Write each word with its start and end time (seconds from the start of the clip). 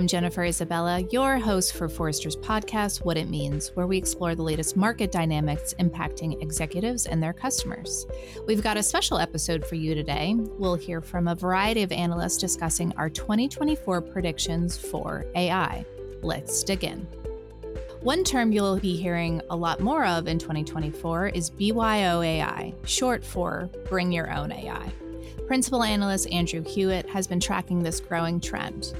I'm 0.00 0.06
Jennifer 0.06 0.44
Isabella, 0.44 1.00
your 1.10 1.38
host 1.38 1.74
for 1.74 1.86
Forrester's 1.86 2.34
podcast, 2.34 3.04
What 3.04 3.18
It 3.18 3.28
Means, 3.28 3.68
where 3.74 3.86
we 3.86 3.98
explore 3.98 4.34
the 4.34 4.42
latest 4.42 4.74
market 4.74 5.12
dynamics 5.12 5.74
impacting 5.78 6.40
executives 6.40 7.04
and 7.04 7.22
their 7.22 7.34
customers. 7.34 8.06
We've 8.46 8.62
got 8.62 8.78
a 8.78 8.82
special 8.82 9.18
episode 9.18 9.66
for 9.66 9.74
you 9.74 9.94
today. 9.94 10.36
We'll 10.58 10.76
hear 10.76 11.02
from 11.02 11.28
a 11.28 11.34
variety 11.34 11.82
of 11.82 11.92
analysts 11.92 12.38
discussing 12.38 12.94
our 12.96 13.10
2024 13.10 14.00
predictions 14.00 14.78
for 14.78 15.26
AI. 15.34 15.84
Let's 16.22 16.64
dig 16.64 16.82
in. 16.82 17.00
One 18.00 18.24
term 18.24 18.52
you'll 18.52 18.80
be 18.80 18.96
hearing 18.96 19.42
a 19.50 19.56
lot 19.56 19.80
more 19.80 20.06
of 20.06 20.28
in 20.28 20.38
2024 20.38 21.28
is 21.28 21.50
BYOAI, 21.50 22.74
short 22.88 23.22
for 23.22 23.68
Bring 23.90 24.12
Your 24.12 24.32
Own 24.32 24.50
AI. 24.50 24.90
Principal 25.46 25.82
analyst 25.82 26.26
Andrew 26.32 26.64
Hewitt 26.64 27.06
has 27.10 27.26
been 27.26 27.38
tracking 27.38 27.82
this 27.82 28.00
growing 28.00 28.40
trend. 28.40 28.94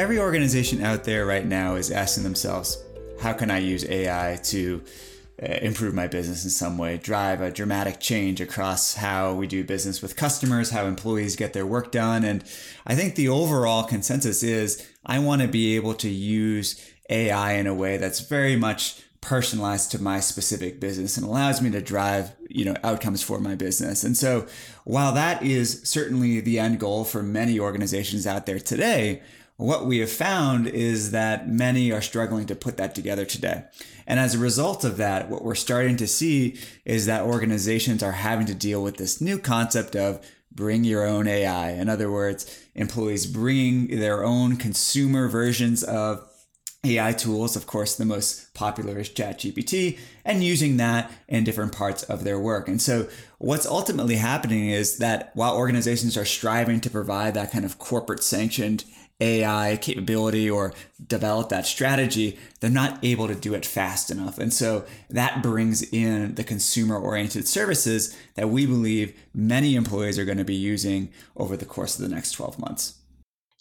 Every 0.00 0.18
organization 0.18 0.82
out 0.82 1.04
there 1.04 1.26
right 1.26 1.44
now 1.44 1.74
is 1.74 1.90
asking 1.90 2.22
themselves, 2.22 2.82
how 3.20 3.34
can 3.34 3.50
I 3.50 3.58
use 3.58 3.84
AI 3.84 4.40
to 4.44 4.82
uh, 5.42 5.46
improve 5.60 5.92
my 5.92 6.06
business 6.06 6.42
in 6.42 6.48
some 6.48 6.78
way, 6.78 6.96
drive 6.96 7.42
a 7.42 7.50
dramatic 7.50 8.00
change 8.00 8.40
across 8.40 8.94
how 8.94 9.34
we 9.34 9.46
do 9.46 9.62
business 9.62 10.00
with 10.00 10.16
customers, 10.16 10.70
how 10.70 10.86
employees 10.86 11.36
get 11.36 11.52
their 11.52 11.66
work 11.66 11.92
done. 11.92 12.24
And 12.24 12.42
I 12.86 12.94
think 12.94 13.14
the 13.14 13.28
overall 13.28 13.82
consensus 13.82 14.42
is 14.42 14.88
I 15.04 15.18
want 15.18 15.42
to 15.42 15.48
be 15.48 15.76
able 15.76 15.92
to 15.96 16.08
use 16.08 16.82
AI 17.10 17.52
in 17.52 17.66
a 17.66 17.74
way 17.74 17.98
that's 17.98 18.20
very 18.20 18.56
much 18.56 19.02
personalized 19.20 19.90
to 19.90 20.02
my 20.02 20.18
specific 20.18 20.80
business 20.80 21.18
and 21.18 21.26
allows 21.26 21.60
me 21.60 21.70
to 21.70 21.82
drive 21.82 22.32
you 22.48 22.64
know 22.64 22.74
outcomes 22.82 23.22
for 23.22 23.38
my 23.38 23.54
business 23.54 24.02
and 24.02 24.16
so 24.16 24.46
while 24.84 25.12
that 25.12 25.42
is 25.42 25.82
certainly 25.84 26.40
the 26.40 26.58
end 26.58 26.80
goal 26.80 27.04
for 27.04 27.22
many 27.22 27.60
organizations 27.60 28.26
out 28.26 28.46
there 28.46 28.58
today 28.58 29.20
what 29.60 29.84
we 29.84 29.98
have 29.98 30.10
found 30.10 30.66
is 30.66 31.10
that 31.10 31.48
many 31.48 31.92
are 31.92 32.00
struggling 32.00 32.46
to 32.46 32.54
put 32.54 32.78
that 32.78 32.94
together 32.94 33.26
today 33.26 33.62
and 34.06 34.18
as 34.18 34.34
a 34.34 34.38
result 34.38 34.84
of 34.84 34.96
that 34.96 35.28
what 35.28 35.44
we're 35.44 35.54
starting 35.54 35.96
to 35.96 36.06
see 36.06 36.58
is 36.84 37.04
that 37.06 37.22
organizations 37.22 38.02
are 38.02 38.12
having 38.12 38.46
to 38.46 38.54
deal 38.54 38.82
with 38.82 38.96
this 38.96 39.20
new 39.20 39.38
concept 39.38 39.94
of 39.94 40.24
bring 40.50 40.82
your 40.82 41.06
own 41.06 41.28
ai 41.28 41.70
in 41.72 41.90
other 41.90 42.10
words 42.10 42.58
employees 42.74 43.26
bringing 43.26 44.00
their 44.00 44.24
own 44.24 44.56
consumer 44.56 45.28
versions 45.28 45.84
of 45.84 46.26
AI 46.82 47.12
tools, 47.12 47.56
of 47.56 47.66
course, 47.66 47.94
the 47.94 48.06
most 48.06 48.54
popular 48.54 49.00
is 49.00 49.10
ChatGPT, 49.10 49.98
and 50.24 50.42
using 50.42 50.78
that 50.78 51.12
in 51.28 51.44
different 51.44 51.72
parts 51.72 52.04
of 52.04 52.24
their 52.24 52.38
work. 52.38 52.68
And 52.68 52.80
so, 52.80 53.06
what's 53.36 53.66
ultimately 53.66 54.16
happening 54.16 54.70
is 54.70 54.96
that 54.96 55.30
while 55.34 55.54
organizations 55.54 56.16
are 56.16 56.24
striving 56.24 56.80
to 56.80 56.88
provide 56.88 57.34
that 57.34 57.52
kind 57.52 57.66
of 57.66 57.78
corporate 57.78 58.22
sanctioned 58.22 58.84
AI 59.20 59.78
capability 59.80 60.48
or 60.48 60.72
develop 61.06 61.48
that 61.50 61.66
strategy, 61.66 62.38
they're 62.60 62.70
not 62.70 62.98
able 63.02 63.28
to 63.28 63.34
do 63.34 63.54
it 63.54 63.66
fast 63.66 64.10
enough. 64.10 64.38
And 64.38 64.52
so, 64.52 64.84
that 65.08 65.42
brings 65.42 65.82
in 65.82 66.34
the 66.34 66.44
consumer 66.44 66.98
oriented 66.98 67.46
services 67.46 68.16
that 68.34 68.50
we 68.50 68.66
believe 68.66 69.18
many 69.34 69.74
employees 69.74 70.18
are 70.18 70.24
going 70.24 70.38
to 70.38 70.44
be 70.44 70.54
using 70.54 71.10
over 71.36 71.56
the 71.56 71.66
course 71.66 71.98
of 71.98 72.08
the 72.08 72.14
next 72.14 72.32
12 72.32 72.58
months. 72.58 72.98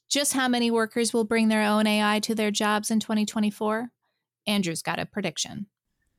Just 0.10 0.34
how 0.34 0.48
many 0.48 0.72
workers 0.72 1.14
will 1.14 1.24
bring 1.24 1.50
their 1.50 1.64
own 1.64 1.86
AI 1.86 2.20
to 2.22 2.34
their 2.34 2.52
jobs 2.52 2.90
in 2.90 3.00
2024? 3.00 3.92
Andrew's 4.48 4.82
got 4.82 5.00
a 5.00 5.06
prediction. 5.06 5.68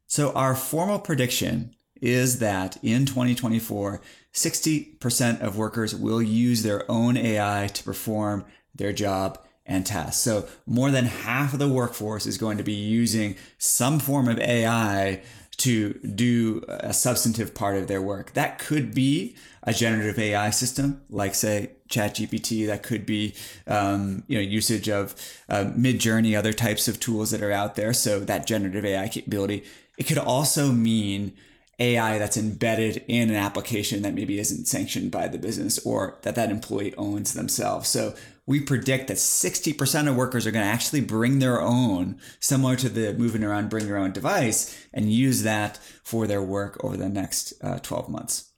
So, 0.06 0.32
our 0.32 0.54
formal 0.54 0.98
prediction 0.98 1.74
is 2.00 2.38
that 2.38 2.76
in 2.82 3.06
2024, 3.06 4.00
60% 4.32 5.40
of 5.40 5.56
workers 5.56 5.94
will 5.94 6.22
use 6.22 6.62
their 6.62 6.90
own 6.90 7.16
AI 7.16 7.68
to 7.68 7.82
perform 7.82 8.44
their 8.74 8.92
job 8.92 9.38
and 9.66 9.86
tasks. 9.86 10.20
So, 10.22 10.48
more 10.66 10.90
than 10.90 11.04
half 11.04 11.52
of 11.52 11.58
the 11.58 11.68
workforce 11.68 12.26
is 12.26 12.38
going 12.38 12.58
to 12.58 12.64
be 12.64 12.72
using 12.72 13.36
some 13.58 13.98
form 13.98 14.28
of 14.28 14.38
AI 14.38 15.22
to 15.58 15.92
do 16.14 16.64
a 16.68 16.92
substantive 16.92 17.54
part 17.54 17.76
of 17.76 17.86
their 17.86 18.00
work. 18.00 18.32
That 18.32 18.58
could 18.58 18.94
be 18.94 19.36
a 19.62 19.74
generative 19.74 20.18
AI 20.18 20.48
system, 20.50 21.02
like 21.10 21.34
say 21.34 21.72
ChatGPT. 21.90 22.66
That 22.66 22.82
could 22.82 23.04
be 23.04 23.34
um, 23.66 24.24
you 24.26 24.38
know 24.38 24.42
usage 24.42 24.88
of 24.88 25.14
uh, 25.48 25.64
Midjourney, 25.76 26.36
other 26.36 26.54
types 26.54 26.88
of 26.88 26.98
tools 26.98 27.30
that 27.30 27.42
are 27.42 27.52
out 27.52 27.74
there. 27.74 27.92
So 27.92 28.20
that 28.20 28.46
generative 28.46 28.84
AI 28.84 29.08
capability. 29.08 29.64
It 29.98 30.04
could 30.04 30.18
also 30.18 30.72
mean 30.72 31.34
AI 31.78 32.18
that's 32.18 32.38
embedded 32.38 33.04
in 33.06 33.28
an 33.28 33.36
application 33.36 34.00
that 34.02 34.14
maybe 34.14 34.38
isn't 34.38 34.66
sanctioned 34.66 35.10
by 35.10 35.28
the 35.28 35.38
business 35.38 35.78
or 35.84 36.18
that 36.22 36.36
that 36.36 36.50
employee 36.50 36.94
owns 36.96 37.34
themselves. 37.34 37.88
So 37.88 38.14
we 38.50 38.58
predict 38.58 39.06
that 39.06 39.16
60% 39.16 40.08
of 40.08 40.16
workers 40.16 40.44
are 40.44 40.50
going 40.50 40.64
to 40.64 40.72
actually 40.72 41.00
bring 41.00 41.38
their 41.38 41.62
own, 41.62 42.18
similar 42.40 42.74
to 42.74 42.88
the 42.88 43.14
moving 43.14 43.44
around, 43.44 43.70
bring 43.70 43.86
your 43.86 43.96
own 43.96 44.10
device, 44.10 44.76
and 44.92 45.12
use 45.12 45.44
that 45.44 45.78
for 46.02 46.26
their 46.26 46.42
work 46.42 46.76
over 46.82 46.96
the 46.96 47.08
next 47.08 47.52
uh, 47.62 47.78
12 47.78 48.08
months. 48.08 48.50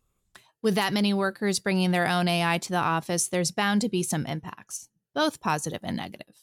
With 0.63 0.77
that 0.77 0.95
many 0.95 1.13
workers 1.13 1.59
bringing 1.59 1.91
their 1.91 2.09
own 2.09 2.27
AI 2.27 2.57
to 2.57 2.71
the 2.71 2.79
office, 2.79 3.29
there's 3.29 3.51
bound 3.51 3.83
to 3.83 3.91
be 3.91 4.03
some 4.03 4.25
impacts, 4.25 4.89
both 5.15 5.43
positive 5.43 5.81
and 5.83 5.99
negative. 5.99 6.43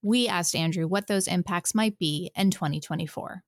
We 0.00 0.26
asked 0.26 0.56
Andrew 0.56 0.86
what 0.86 1.06
those 1.06 1.28
impacts 1.28 1.74
might 1.74 1.98
be 1.98 2.30
in 2.34 2.50
2024. 2.50 3.42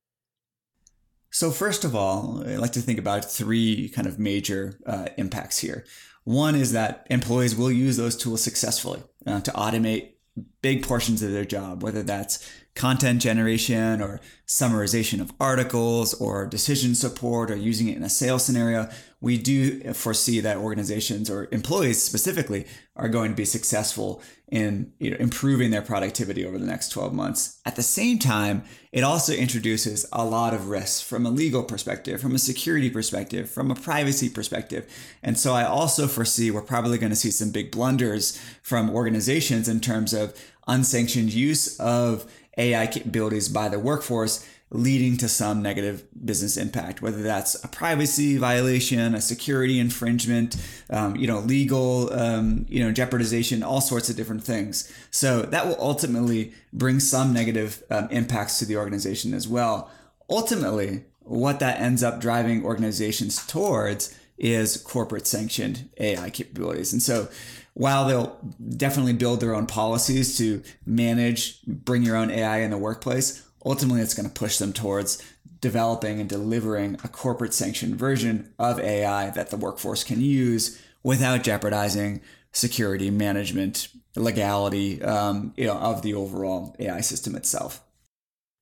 So, 1.31 1.49
first 1.49 1.83
of 1.83 1.95
all, 1.95 2.43
I 2.47 2.57
like 2.57 2.73
to 2.73 2.81
think 2.81 2.99
about 2.99 3.25
three 3.25 3.89
kind 3.89 4.07
of 4.07 4.19
major 4.19 4.79
uh, 4.85 5.07
impacts 5.17 5.57
here. 5.57 5.85
One 6.23 6.53
is 6.53 6.73
that 6.73 7.07
employees 7.09 7.55
will 7.55 7.71
use 7.71 7.97
those 7.97 8.15
tools 8.15 8.43
successfully 8.43 9.01
uh, 9.29 9.41
to 9.41 9.51
automate 9.51 10.13
big 10.61 10.85
portions 10.85 11.21
of 11.23 11.31
their 11.31 11.45
job, 11.45 11.83
whether 11.83 12.03
that's 12.03 12.47
content 12.75 13.21
generation 13.21 14.01
or 14.01 14.21
summarization 14.47 15.19
of 15.19 15.33
articles 15.39 16.13
or 16.15 16.47
decision 16.47 16.95
support 16.95 17.51
or 17.51 17.55
using 17.55 17.87
it 17.87 17.97
in 17.97 18.03
a 18.03 18.09
sales 18.09 18.45
scenario, 18.45 18.89
we 19.21 19.37
do 19.37 19.93
foresee 19.93 20.39
that 20.39 20.57
organizations 20.57 21.29
or 21.29 21.49
employees 21.51 22.01
specifically 22.01 22.65
are 22.95 23.09
going 23.09 23.29
to 23.29 23.35
be 23.35 23.45
successful 23.45 24.21
in 24.47 24.91
you 24.99 25.11
know, 25.11 25.17
improving 25.19 25.71
their 25.71 25.81
productivity 25.81 26.45
over 26.45 26.57
the 26.57 26.65
next 26.65 26.89
12 26.89 27.13
months. 27.13 27.59
At 27.65 27.75
the 27.75 27.83
same 27.83 28.17
time, 28.17 28.63
it 28.91 29.03
also 29.03 29.33
introduces 29.33 30.05
a 30.11 30.23
lot 30.25 30.53
of 30.53 30.69
risks 30.69 31.01
from 31.01 31.25
a 31.25 31.29
legal 31.29 31.63
perspective, 31.63 32.19
from 32.19 32.33
a 32.33 32.39
security 32.39 32.89
perspective, 32.89 33.49
from 33.51 33.69
a 33.69 33.75
privacy 33.75 34.29
perspective. 34.29 34.91
And 35.21 35.37
so 35.37 35.53
I 35.53 35.65
also 35.65 36.07
foresee 36.07 36.49
we're 36.49 36.61
probably 36.61 36.97
going 36.97 37.11
to 37.11 37.15
see 37.15 37.29
some 37.29 37.51
big 37.51 37.71
blunders 37.71 38.41
from 38.63 38.89
organizations 38.89 39.67
in 39.67 39.81
terms 39.81 40.13
of 40.13 40.33
unsanctioned 40.69 41.33
use 41.33 41.79
of 41.79 42.31
AI 42.57 42.87
capabilities 42.87 43.49
by 43.49 43.69
the 43.69 43.79
workforce 43.79 44.47
leading 44.71 45.17
to 45.17 45.27
some 45.27 45.63
negative 45.63 46.03
business 46.25 46.55
impact, 46.55 47.01
whether 47.01 47.23
that's 47.23 47.61
a 47.63 47.67
privacy 47.67 48.37
violation, 48.37 49.15
a 49.15 49.21
security 49.21 49.79
infringement, 49.79 50.55
um, 50.91 51.15
you 51.15 51.25
know, 51.25 51.39
legal, 51.39 52.13
um, 52.13 52.65
you 52.69 52.83
know, 52.83 52.93
jeopardization, 52.93 53.63
all 53.63 53.81
sorts 53.81 54.09
of 54.09 54.15
different 54.15 54.43
things. 54.43 54.91
So 55.09 55.41
that 55.41 55.65
will 55.65 55.77
ultimately 55.79 56.53
bring 56.71 56.99
some 56.99 57.33
negative 57.33 57.83
um, 57.89 58.07
impacts 58.11 58.59
to 58.59 58.65
the 58.65 58.77
organization 58.77 59.33
as 59.33 59.47
well. 59.47 59.89
Ultimately, 60.29 61.05
what 61.21 61.59
that 61.59 61.79
ends 61.79 62.03
up 62.03 62.21
driving 62.21 62.63
organizations 62.63 63.45
towards 63.47 64.15
is 64.37 64.77
corporate 64.77 65.27
sanctioned 65.27 65.89
AI 65.99 66.29
capabilities. 66.29 66.93
And 66.93 67.01
so 67.01 67.27
while 67.73 68.07
they'll 68.07 68.37
definitely 68.75 69.13
build 69.13 69.39
their 69.39 69.55
own 69.55 69.65
policies 69.65 70.37
to 70.37 70.61
manage, 70.85 71.61
bring 71.63 72.03
your 72.03 72.15
own 72.15 72.31
AI 72.31 72.59
in 72.59 72.71
the 72.71 72.77
workplace, 72.77 73.45
ultimately 73.65 74.01
it's 74.01 74.13
going 74.13 74.27
to 74.27 74.33
push 74.33 74.57
them 74.57 74.73
towards 74.73 75.23
developing 75.61 76.19
and 76.19 76.29
delivering 76.29 76.95
a 77.03 77.07
corporate 77.07 77.53
sanctioned 77.53 77.95
version 77.95 78.53
of 78.57 78.79
AI 78.79 79.29
that 79.31 79.49
the 79.49 79.57
workforce 79.57 80.03
can 80.03 80.21
use 80.21 80.81
without 81.03 81.43
jeopardizing 81.43 82.21
security 82.51 83.11
management, 83.11 83.89
legality, 84.15 85.01
um, 85.03 85.53
you 85.55 85.65
know, 85.65 85.77
of 85.77 86.01
the 86.01 86.13
overall 86.13 86.75
AI 86.79 87.01
system 87.01 87.35
itself. 87.35 87.83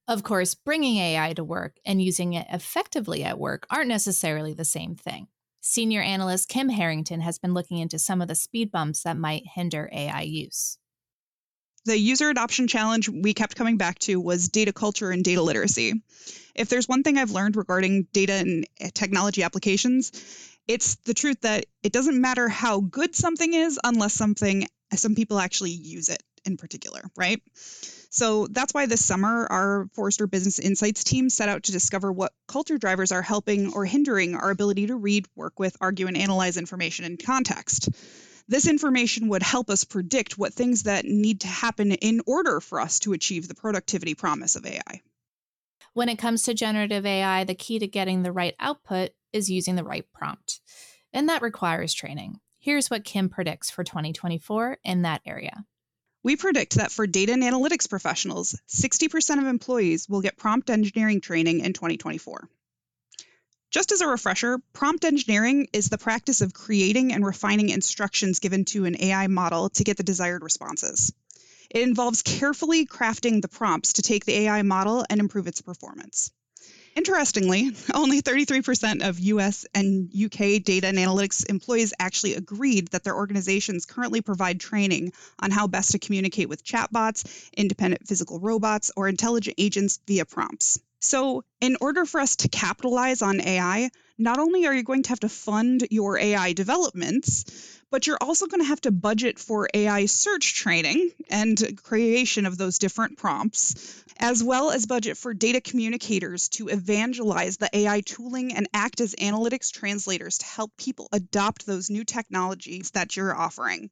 Of 0.07 0.23
course, 0.23 0.55
bringing 0.55 0.97
AI 0.97 1.33
to 1.33 1.43
work 1.43 1.77
and 1.85 2.01
using 2.01 2.33
it 2.33 2.47
effectively 2.49 3.23
at 3.23 3.39
work 3.39 3.67
aren't 3.69 3.89
necessarily 3.89 4.53
the 4.53 4.65
same 4.65 4.95
thing. 4.95 5.27
Senior 5.69 6.01
analyst 6.01 6.47
Kim 6.47 6.69
Herrington 6.69 7.19
has 7.19 7.39
been 7.39 7.53
looking 7.53 7.79
into 7.79 7.99
some 7.99 8.21
of 8.21 8.29
the 8.29 8.35
speed 8.35 8.71
bumps 8.71 9.03
that 9.03 9.17
might 9.17 9.43
hinder 9.45 9.89
AI 9.91 10.21
use. 10.21 10.77
The 11.83 11.97
user 11.97 12.29
adoption 12.29 12.69
challenge 12.69 13.09
we 13.09 13.33
kept 13.33 13.57
coming 13.57 13.75
back 13.75 13.99
to 13.99 14.17
was 14.17 14.47
data 14.47 14.71
culture 14.71 15.11
and 15.11 15.25
data 15.25 15.41
literacy. 15.41 16.01
If 16.55 16.69
there's 16.69 16.87
one 16.87 17.03
thing 17.03 17.17
I've 17.17 17.31
learned 17.31 17.57
regarding 17.57 18.07
data 18.13 18.33
and 18.33 18.65
eh, 18.79 18.91
technology 18.93 19.43
applications, 19.43 20.13
it's 20.69 20.95
the 21.03 21.13
truth 21.13 21.41
that 21.41 21.65
it 21.83 21.91
doesn't 21.91 22.19
matter 22.19 22.47
how 22.47 22.79
good 22.79 23.13
something 23.13 23.53
is 23.53 23.77
unless 23.83 24.13
something 24.13 24.67
some 24.95 25.15
people 25.15 25.37
actually 25.37 25.71
use 25.71 26.07
it 26.07 26.23
in 26.45 26.55
particular, 26.55 27.01
right? 27.17 27.41
So 28.09 28.47
that's 28.47 28.73
why 28.73 28.85
this 28.85 29.05
summer, 29.05 29.47
our 29.49 29.87
Forrester 29.93 30.27
Business 30.27 30.59
Insights 30.59 31.03
team 31.03 31.29
set 31.29 31.49
out 31.49 31.63
to 31.63 31.71
discover 31.71 32.11
what 32.11 32.33
culture 32.47 32.77
drivers 32.77 33.11
are 33.11 33.21
helping 33.21 33.73
or 33.73 33.85
hindering 33.85 34.35
our 34.35 34.49
ability 34.49 34.87
to 34.87 34.95
read, 34.95 35.27
work 35.35 35.59
with, 35.59 35.75
argue, 35.81 36.07
and 36.07 36.17
analyze 36.17 36.57
information 36.57 37.05
in 37.05 37.17
context. 37.17 37.89
This 38.47 38.67
information 38.67 39.27
would 39.29 39.43
help 39.43 39.69
us 39.69 39.83
predict 39.83 40.37
what 40.37 40.53
things 40.53 40.83
that 40.83 41.03
need 41.03 41.41
to 41.41 41.47
happen 41.47 41.91
in 41.91 42.21
order 42.25 42.61
for 42.61 42.79
us 42.79 42.99
to 42.99 43.13
achieve 43.13 43.47
the 43.47 43.55
productivity 43.55 44.15
promise 44.15 44.55
of 44.55 44.65
AI. 44.65 45.01
When 45.93 46.07
it 46.07 46.17
comes 46.17 46.43
to 46.43 46.53
generative 46.53 47.05
AI, 47.05 47.43
the 47.43 47.55
key 47.55 47.79
to 47.79 47.87
getting 47.87 48.23
the 48.23 48.31
right 48.31 48.55
output 48.59 49.11
is 49.33 49.49
using 49.49 49.75
the 49.75 49.83
right 49.83 50.05
prompt. 50.13 50.61
And 51.11 51.27
that 51.27 51.41
requires 51.41 51.93
training. 51.93 52.39
Here's 52.59 52.89
what 52.89 53.03
Kim 53.03 53.29
predicts 53.29 53.69
for 53.69 53.83
2024 53.83 54.77
in 54.83 55.01
that 55.01 55.21
area. 55.25 55.65
We 56.27 56.35
predict 56.35 56.75
that 56.75 56.91
for 56.91 57.07
data 57.07 57.31
and 57.31 57.41
analytics 57.41 57.89
professionals, 57.89 58.59
60% 58.67 59.37
of 59.37 59.45
employees 59.45 60.09
will 60.09 60.19
get 60.19 60.35
prompt 60.35 60.69
engineering 60.69 61.21
training 61.21 61.61
in 61.61 61.71
2024. 61.71 62.49
Just 63.71 63.93
as 63.93 64.01
a 64.01 64.07
refresher, 64.07 64.59
prompt 64.73 65.05
engineering 65.05 65.69
is 65.71 65.87
the 65.87 65.97
practice 65.97 66.41
of 66.41 66.53
creating 66.53 67.13
and 67.13 67.25
refining 67.25 67.69
instructions 67.69 68.39
given 68.39 68.65
to 68.65 68.83
an 68.83 69.01
AI 69.01 69.27
model 69.27 69.69
to 69.69 69.85
get 69.85 69.95
the 69.95 70.03
desired 70.03 70.43
responses. 70.43 71.13
It 71.69 71.83
involves 71.83 72.23
carefully 72.23 72.85
crafting 72.85 73.41
the 73.41 73.47
prompts 73.47 73.93
to 73.93 74.01
take 74.01 74.25
the 74.25 74.35
AI 74.35 74.63
model 74.63 75.05
and 75.09 75.21
improve 75.21 75.47
its 75.47 75.61
performance. 75.61 76.29
Interestingly, 76.97 77.73
only 77.93 78.23
33% 78.23 79.07
of 79.07 79.19
US 79.19 79.67
and 79.75 80.11
UK 80.11 80.63
data 80.63 80.87
and 80.87 80.97
analytics 80.97 81.47
employees 81.47 81.93
actually 81.99 82.33
agreed 82.33 82.87
that 82.87 83.03
their 83.03 83.15
organizations 83.15 83.85
currently 83.85 84.21
provide 84.21 84.59
training 84.59 85.13
on 85.39 85.51
how 85.51 85.67
best 85.67 85.91
to 85.91 85.99
communicate 85.99 86.49
with 86.49 86.65
chatbots, 86.65 87.51
independent 87.55 88.07
physical 88.07 88.39
robots, 88.39 88.91
or 88.97 89.07
intelligent 89.07 89.55
agents 89.59 89.99
via 90.07 90.25
prompts. 90.25 90.79
So, 90.99 91.43
in 91.61 91.77
order 91.79 92.03
for 92.05 92.19
us 92.19 92.37
to 92.37 92.49
capitalize 92.49 93.21
on 93.21 93.41
AI, 93.41 93.91
not 94.17 94.39
only 94.39 94.65
are 94.65 94.73
you 94.73 94.81
going 94.81 95.03
to 95.03 95.09
have 95.09 95.19
to 95.19 95.29
fund 95.29 95.85
your 95.91 96.17
AI 96.17 96.53
developments, 96.53 97.76
but 97.91 98.05
you're 98.05 98.17
also 98.19 98.47
going 98.47 98.61
to 98.61 98.67
have 98.67 98.81
to 98.81 98.91
budget 98.91 99.39
for 99.39 99.69
AI 99.73 100.05
search 100.05 100.55
training 100.55 101.11
and 101.29 101.79
creation 101.83 102.45
of 102.45 102.57
those 102.57 102.79
different 102.79 103.17
prompts, 103.17 104.03
as 104.19 104.43
well 104.43 104.71
as 104.71 104.85
budget 104.85 105.17
for 105.17 105.33
data 105.33 105.61
communicators 105.61 106.49
to 106.49 106.67
evangelize 106.67 107.57
the 107.57 107.69
AI 107.73 108.01
tooling 108.01 108.53
and 108.53 108.67
act 108.73 108.99
as 108.99 109.15
analytics 109.15 109.71
translators 109.71 110.39
to 110.39 110.45
help 110.45 110.71
people 110.77 111.07
adopt 111.11 111.65
those 111.65 111.89
new 111.89 112.03
technologies 112.03 112.91
that 112.91 113.15
you're 113.15 113.35
offering. 113.35 113.89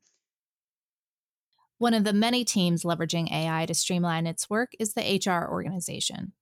One 1.78 1.94
of 1.94 2.06
the 2.06 2.14
many 2.14 2.46
teams 2.46 2.84
leveraging 2.84 3.32
AI 3.32 3.66
to 3.66 3.74
streamline 3.74 4.28
its 4.28 4.50
work 4.50 4.72
is 4.80 4.94
the 4.94 5.22
HR 5.26 5.52
organization. 5.52 6.34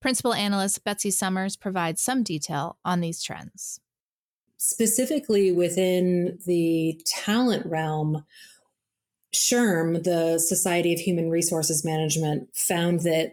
Principal 0.00 0.34
analyst 0.34 0.82
Betsy 0.82 1.10
Summers 1.10 1.56
provides 1.56 2.00
some 2.00 2.22
detail 2.22 2.78
on 2.84 3.00
these 3.00 3.22
trends. 3.22 3.80
Specifically 4.62 5.50
within 5.50 6.38
the 6.44 7.00
talent 7.06 7.64
realm, 7.64 8.26
SHRM, 9.32 10.04
the 10.04 10.38
Society 10.38 10.92
of 10.92 11.00
Human 11.00 11.30
Resources 11.30 11.82
Management, 11.82 12.54
found 12.54 13.00
that 13.00 13.32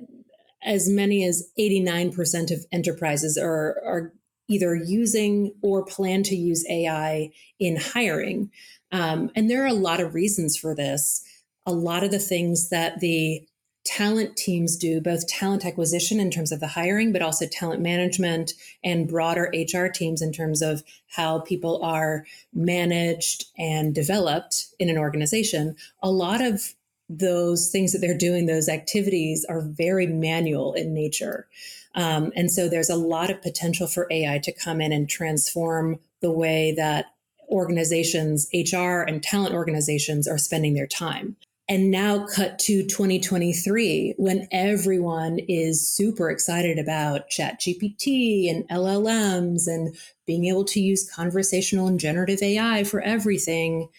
as 0.64 0.88
many 0.88 1.26
as 1.26 1.52
89% 1.60 2.50
of 2.50 2.66
enterprises 2.72 3.38
are, 3.38 3.76
are 3.86 4.14
either 4.48 4.74
using 4.74 5.54
or 5.62 5.84
plan 5.84 6.24
to 6.24 6.36
use 6.38 6.66
AI 6.70 7.30
in 7.60 7.76
hiring. 7.76 8.50
Um, 8.94 9.30
and 9.36 9.50
there 9.50 9.66
are 9.66 9.68
a 9.68 9.74
lot 9.74 10.00
of 10.00 10.16
reasons 10.16 10.56
for 10.56 10.74
this. 10.74 11.26
A 11.66 11.74
lot 11.74 12.06
of 12.06 12.12
the 12.12 12.20
things 12.20 12.70
that 12.70 13.02
the 13.02 13.46
talent 13.88 14.36
teams 14.36 14.76
do, 14.76 15.00
both 15.00 15.28
talent 15.28 15.66
acquisition 15.66 16.20
in 16.20 16.30
terms 16.30 16.52
of 16.52 16.60
the 16.60 16.68
hiring, 16.68 17.14
but 17.14 17.22
also 17.22 17.46
talent 17.48 17.82
management 17.82 18.54
and 18.84 19.08
broader 19.08 19.52
HR 19.54 19.88
teams 19.88 20.22
in 20.22 20.34
terms 20.34 20.62
of 20.62 20.84
how 21.08 21.40
people 21.40 21.82
are 21.82 22.26
managed 22.54 23.46
and 23.58 23.96
developed 23.96 24.68
in 24.78 24.90
an 24.90 24.98
organization. 24.98 25.76
A 26.04 26.12
lot 26.12 26.42
of 26.42 26.76
those 27.10 27.70
things 27.70 27.94
that 27.94 28.00
they're 28.00 28.18
doing, 28.18 28.46
those 28.46 28.68
activities 28.68 29.46
are 29.48 29.62
very 29.62 30.06
manual 30.06 30.74
in 30.74 30.94
nature. 30.94 31.48
Um, 31.96 32.34
and 32.36 32.52
so 32.52 32.68
there's 32.68 32.90
a 32.90 32.98
lot 32.98 33.30
of 33.30 33.42
potential 33.42 33.88
for 33.88 34.08
AI 34.12 34.40
to 34.40 34.52
come 34.52 34.82
in 34.82 34.92
and 34.92 35.10
transform 35.10 36.00
the 36.20 36.32
way 36.32 36.74
that 36.76 37.06
organizations, 37.50 38.50
HR 38.54 39.02
and 39.08 39.24
talent 39.24 39.56
organizations 39.56 40.28
are 40.28 40.38
spending 40.38 40.74
their 40.74 40.88
time. 40.88 41.38
And 41.70 41.92
now 41.92 42.26
cut 42.26 42.60
to 42.60 42.84
2023 42.84 44.14
when 44.18 44.48
everyone 44.52 45.40
is 45.50 45.86
super 45.86 46.30
excited 46.30 46.80
about 46.80 47.30
ChatGPT 47.30 48.50
and 48.50 48.68
LLMs 48.70 49.68
and 49.68 49.94
being 50.26 50.46
able 50.46 50.64
to 50.64 50.80
use 50.80 51.12
conversational 51.12 51.88
and 51.88 52.00
generative 52.00 52.42
AI 52.42 52.86
for 52.86 53.02
everything. 53.02 53.90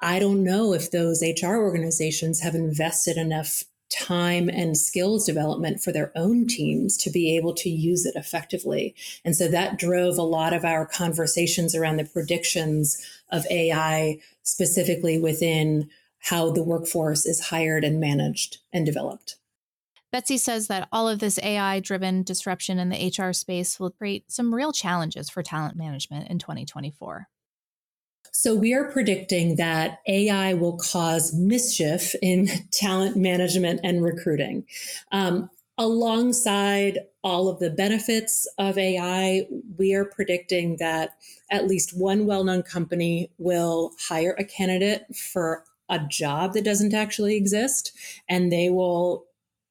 I 0.00 0.18
don't 0.18 0.42
know 0.42 0.72
if 0.72 0.90
those 0.90 1.22
HR 1.22 1.54
organizations 1.54 2.40
have 2.40 2.56
invested 2.56 3.16
enough 3.16 3.62
time 3.90 4.48
and 4.48 4.76
skills 4.76 5.24
development 5.26 5.80
for 5.80 5.92
their 5.92 6.10
own 6.16 6.46
teams 6.48 6.96
to 6.96 7.10
be 7.10 7.36
able 7.36 7.54
to 7.54 7.70
use 7.70 8.04
it 8.04 8.16
effectively. 8.16 8.94
And 9.24 9.36
so 9.36 9.46
that 9.48 9.78
drove 9.78 10.18
a 10.18 10.22
lot 10.22 10.52
of 10.52 10.64
our 10.64 10.86
conversations 10.86 11.74
around 11.74 11.98
the 11.98 12.04
predictions 12.04 13.00
of 13.30 13.46
AI, 13.50 14.18
specifically 14.42 15.18
within 15.18 15.88
how 16.24 16.50
the 16.50 16.62
workforce 16.62 17.26
is 17.26 17.48
hired 17.48 17.84
and 17.84 18.00
managed 18.00 18.58
and 18.72 18.86
developed. 18.86 19.36
Betsy 20.10 20.38
says 20.38 20.68
that 20.68 20.88
all 20.92 21.08
of 21.08 21.18
this 21.18 21.38
AI 21.42 21.80
driven 21.80 22.22
disruption 22.22 22.78
in 22.78 22.88
the 22.88 23.12
HR 23.18 23.32
space 23.32 23.80
will 23.80 23.90
create 23.90 24.30
some 24.30 24.54
real 24.54 24.72
challenges 24.72 25.28
for 25.28 25.42
talent 25.42 25.76
management 25.76 26.30
in 26.30 26.38
2024. 26.38 27.28
So, 28.32 28.54
we 28.54 28.72
are 28.74 28.90
predicting 28.90 29.56
that 29.56 29.98
AI 30.08 30.54
will 30.54 30.76
cause 30.76 31.34
mischief 31.34 32.14
in 32.22 32.48
talent 32.72 33.16
management 33.16 33.80
and 33.84 34.02
recruiting. 34.02 34.64
Um, 35.12 35.50
alongside 35.78 37.00
all 37.22 37.48
of 37.48 37.58
the 37.58 37.70
benefits 37.70 38.46
of 38.58 38.78
AI, 38.78 39.46
we 39.76 39.94
are 39.94 40.04
predicting 40.04 40.76
that 40.78 41.16
at 41.50 41.66
least 41.66 41.96
one 41.96 42.26
well 42.26 42.44
known 42.44 42.62
company 42.62 43.30
will 43.38 43.92
hire 44.08 44.34
a 44.38 44.44
candidate 44.44 45.04
for 45.14 45.64
a 45.88 45.98
job 45.98 46.52
that 46.54 46.64
doesn't 46.64 46.94
actually 46.94 47.36
exist 47.36 47.92
and 48.28 48.50
they 48.50 48.70
will 48.70 49.24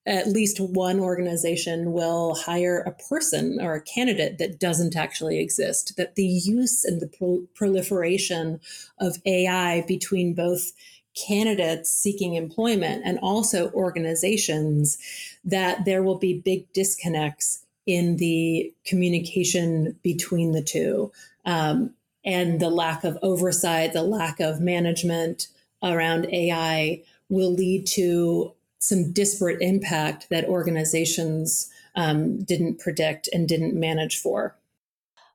at 0.06 0.27
least 0.27 0.60
one 0.60 1.00
organization 1.00 1.94
will 1.94 2.36
hire 2.36 2.80
a 2.81 2.92
person 2.92 3.57
or 3.62 3.75
a 3.75 3.81
candidate 3.81 4.38
that 4.38 4.60
doesn't 4.60 4.98
actually 4.98 5.39
exist 5.39 5.95
that 5.95 6.15
the 6.15 6.25
use 6.25 6.83
and 6.83 7.01
the 7.01 7.07
pro- 7.07 7.48
proliferation 7.56 8.60
of 9.00 9.18
ai 9.25 9.83
between 9.88 10.33
both 10.33 10.74
candidates 11.15 11.92
seeking 11.92 12.33
employment 12.33 13.02
and 13.06 13.19
also 13.19 13.71
organizations 13.71 14.97
that 15.45 15.85
there 15.85 16.04
will 16.04 16.18
be 16.18 16.42
big 16.44 16.71
disconnects 16.73 17.66
in 17.85 18.18
the 18.18 18.73
communication 18.85 19.97
between 20.04 20.54
the 20.54 20.61
two. 20.64 21.11
Um, 21.45 21.94
and 22.26 22.59
the 22.59 22.69
lack 22.69 23.04
of 23.04 23.18
oversight 23.21 23.92
the 23.92 24.02
lack 24.02 24.40
of 24.40 24.61
management 24.61 25.47
around 25.83 26.28
AI 26.33 27.04
will 27.30 27.54
lead 27.54 27.85
to 27.87 28.54
some 28.80 29.11
disparate 29.11 29.61
impact 29.61 30.28
that 30.30 30.45
organizations 30.45 31.69
um, 31.95 32.44
didn't 32.44 32.80
predict 32.80 33.30
and 33.33 33.47
didn't 33.47 33.73
manage 33.73 34.18
for. 34.18 34.57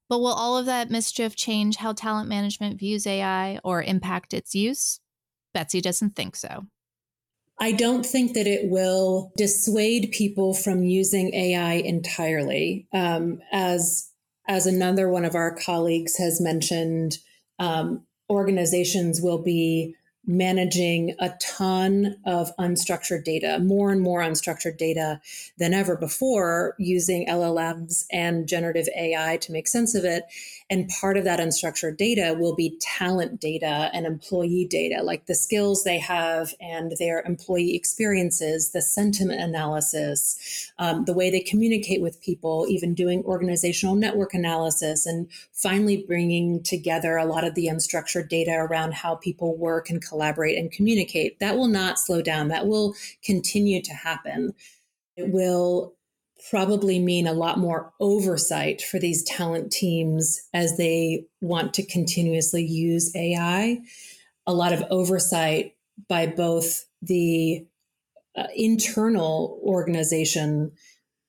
But 0.09 0.21
will 0.21 0.33
all 0.33 0.57
of 0.57 0.67
that 0.67 0.91
mischief 0.91 1.37
change 1.37 1.77
how 1.77 1.93
talent 1.93 2.29
management 2.29 2.79
views 2.79 3.07
AI 3.07 3.61
or 3.63 3.83
impact 3.83 4.33
its 4.33 4.55
use? 4.55 5.01
Betsy 5.53 5.81
doesn't 5.81 6.17
think 6.17 6.37
so. 6.37 6.67
I 7.61 7.73
don't 7.73 8.07
think 8.07 8.35
that 8.35 8.47
it 8.47 8.71
will 8.71 9.33
dissuade 9.37 10.13
people 10.13 10.55
from 10.55 10.85
using 10.85 11.35
AI 11.35 11.75
entirely. 11.75 12.87
Um, 12.93 13.41
as 13.53 14.11
as 14.47 14.67
another 14.67 15.11
one 15.11 15.27
of 15.27 15.35
our 15.35 15.55
colleagues 15.55 16.17
has 16.17 16.41
mentioned, 16.41 17.19
um, 17.59 18.07
organizations 18.31 19.21
will 19.21 19.43
be 19.43 19.95
managing 20.27 21.15
a 21.19 21.31
ton 21.41 22.17
of 22.27 22.55
unstructured 22.59 23.25
data, 23.25 23.59
more 23.61 23.91
and 23.91 24.01
more 24.01 24.21
unstructured 24.21 24.77
data 24.77 25.21
than 25.59 25.73
ever 25.73 25.97
before, 25.97 26.75
using 26.79 27.27
LLMs 27.27 28.05
and 28.11 28.47
generative 28.47 28.89
AI 28.97 29.39
to 29.39 29.53
make 29.53 29.67
sense 29.67 29.95
of 29.95 30.05
it. 30.05 30.25
And 30.71 30.91
part 31.01 31.17
of 31.17 31.25
that 31.25 31.41
unstructured 31.41 31.97
data 31.97 32.37
will 32.39 32.55
be 32.55 32.79
talent 32.81 33.41
data 33.41 33.91
and 33.95 34.05
employee 34.05 34.67
data, 34.69 35.03
like 35.03 35.25
the 35.25 35.35
skills 35.35 35.83
they 35.83 35.99
have 35.99 36.55
and 36.61 36.93
their 36.99 37.23
employee 37.23 37.75
experiences, 37.75 38.73
the 38.73 38.83
sentiment 38.83 39.41
analysis, 39.41 40.71
um, 40.79 41.07
the 41.07 41.15
way 41.15 41.31
they 41.31 41.41
communicate 41.41 42.03
with 42.03 42.21
people, 42.21 42.67
even 42.69 42.93
doing 42.93 43.23
organizational 43.25 43.95
network 43.95 44.35
analysis, 44.35 45.07
and 45.07 45.31
finally 45.53 46.05
bringing 46.07 46.63
together 46.63 47.17
a 47.17 47.25
lot 47.25 47.45
of 47.45 47.55
the 47.55 47.67
unstructured 47.67 48.29
data 48.29 48.53
around 48.53 48.93
how 48.93 49.15
people 49.15 49.57
work 49.57 49.89
and 49.89 50.05
collaborate 50.05 50.59
and 50.59 50.71
communicate. 50.71 51.39
That 51.41 51.57
will 51.57 51.69
not 51.69 51.99
slow 51.99 52.21
down, 52.21 52.49
that 52.49 52.67
will 52.67 52.95
continue 53.25 53.81
to 53.81 53.93
happen. 53.95 54.53
It 55.17 55.31
will 55.31 55.95
probably 56.51 56.99
mean 56.99 57.27
a 57.27 57.33
lot 57.33 57.59
more 57.59 57.93
oversight 58.01 58.81
for 58.81 58.99
these 58.99 59.25
talent 59.25 59.73
teams 59.73 60.41
as 60.55 60.77
they 60.77 61.27
want 61.41 61.75
to 61.75 61.85
continuously 61.85 62.65
use 62.65 63.15
AI. 63.15 63.81
a 64.47 64.55
lot 64.55 64.73
of 64.73 64.83
oversight 64.91 65.75
by 66.09 66.27
both 66.27 66.87
the 67.03 67.67
uh, 68.37 68.47
internal 68.57 69.61
organization, 69.63 70.73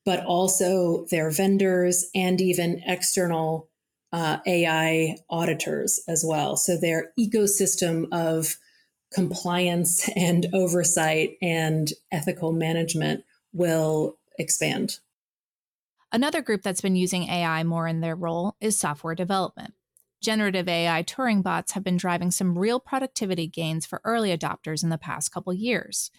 but 0.05 0.23
also 0.25 1.05
their 1.09 1.29
vendors 1.29 2.09
and 2.15 2.39
even 2.39 2.81
external 2.85 3.67
uh, 4.13 4.37
AI 4.45 5.17
auditors 5.29 5.99
as 6.07 6.23
well. 6.25 6.55
So 6.55 6.77
their 6.77 7.11
ecosystem 7.19 8.05
of 8.11 8.55
compliance 9.13 10.07
and 10.15 10.45
oversight 10.53 11.31
and 11.41 11.91
ethical 12.11 12.51
management 12.51 13.23
will 13.53 14.18
expand. 14.39 15.00
Another 16.12 16.41
group 16.41 16.63
that's 16.63 16.81
been 16.81 16.96
using 16.96 17.24
AI 17.24 17.63
more 17.63 17.88
in 17.88 18.01
their 18.01 18.15
role 18.15 18.55
is 18.60 18.79
software 18.79 19.13
development. 19.15 19.75
Generative 20.22 20.67
AI 20.67 21.03
Turing 21.03 21.43
bots 21.43 21.74
have 21.74 21.84
been 21.84 21.98
driving 21.98 22.31
some 22.31 22.58
real 22.58 22.79
productivity 22.79 23.48
gains 23.48 23.86
for 23.86 24.01
early 24.03 24.36
adopters 24.36 24.84
in 24.84 24.89
the 24.89 24.98
past 24.98 25.31
couple 25.31 25.53
years. 25.53 26.12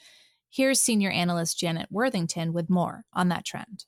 Here's 0.49 0.81
senior 0.81 1.11
analyst 1.11 1.59
Janet 1.59 1.89
Worthington 1.91 2.53
with 2.53 2.71
more 2.71 3.05
on 3.13 3.29
that 3.29 3.45
trend. 3.45 3.85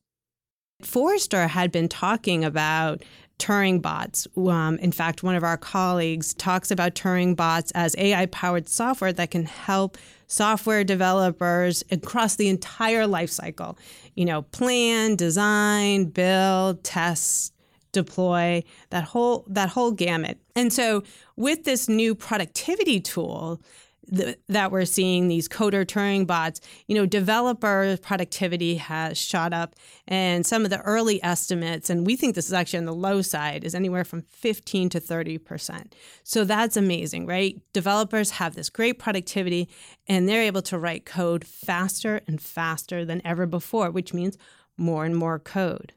Forrester 0.82 1.46
had 1.46 1.72
been 1.72 1.88
talking 1.88 2.44
about 2.44 3.02
Turing 3.38 3.80
bots. 3.80 4.28
Um, 4.36 4.78
in 4.78 4.92
fact, 4.92 5.22
one 5.22 5.34
of 5.34 5.44
our 5.44 5.56
colleagues 5.56 6.34
talks 6.34 6.70
about 6.70 6.94
Turing 6.94 7.34
bots 7.34 7.72
as 7.72 7.96
AI 7.96 8.26
powered 8.26 8.68
software 8.68 9.12
that 9.12 9.30
can 9.30 9.46
help 9.46 9.96
software 10.32 10.82
developers 10.82 11.84
across 11.90 12.36
the 12.36 12.48
entire 12.48 13.06
life 13.06 13.30
cycle. 13.30 13.78
You 14.14 14.24
know, 14.24 14.42
plan, 14.42 15.14
design, 15.14 16.06
build, 16.06 16.82
test, 16.82 17.52
deploy, 17.92 18.64
that 18.90 19.04
whole 19.04 19.44
that 19.48 19.68
whole 19.68 19.92
gamut. 19.92 20.38
And 20.56 20.72
so 20.72 21.02
with 21.36 21.64
this 21.64 21.88
new 21.88 22.14
productivity 22.14 22.98
tool, 22.98 23.60
that 24.08 24.72
we're 24.72 24.84
seeing 24.84 25.28
these 25.28 25.48
coder 25.48 25.84
Turing 25.84 26.26
bots, 26.26 26.60
you 26.86 26.94
know, 26.94 27.06
developer 27.06 27.96
productivity 28.02 28.76
has 28.76 29.16
shot 29.16 29.52
up, 29.52 29.76
and 30.08 30.44
some 30.44 30.64
of 30.64 30.70
the 30.70 30.80
early 30.80 31.22
estimates, 31.22 31.88
and 31.88 32.06
we 32.06 32.16
think 32.16 32.34
this 32.34 32.46
is 32.46 32.52
actually 32.52 32.80
on 32.80 32.84
the 32.84 32.94
low 32.94 33.22
side, 33.22 33.64
is 33.64 33.74
anywhere 33.74 34.04
from 34.04 34.22
15 34.22 34.88
to 34.90 35.00
30 35.00 35.38
percent. 35.38 35.94
So 36.24 36.44
that's 36.44 36.76
amazing, 36.76 37.26
right? 37.26 37.60
Developers 37.72 38.32
have 38.32 38.54
this 38.54 38.70
great 38.70 38.98
productivity, 38.98 39.68
and 40.06 40.28
they're 40.28 40.42
able 40.42 40.62
to 40.62 40.78
write 40.78 41.06
code 41.06 41.44
faster 41.44 42.20
and 42.26 42.40
faster 42.40 43.04
than 43.04 43.22
ever 43.24 43.46
before, 43.46 43.90
which 43.90 44.12
means 44.12 44.36
more 44.76 45.04
and 45.04 45.16
more 45.16 45.38
code. 45.38 45.92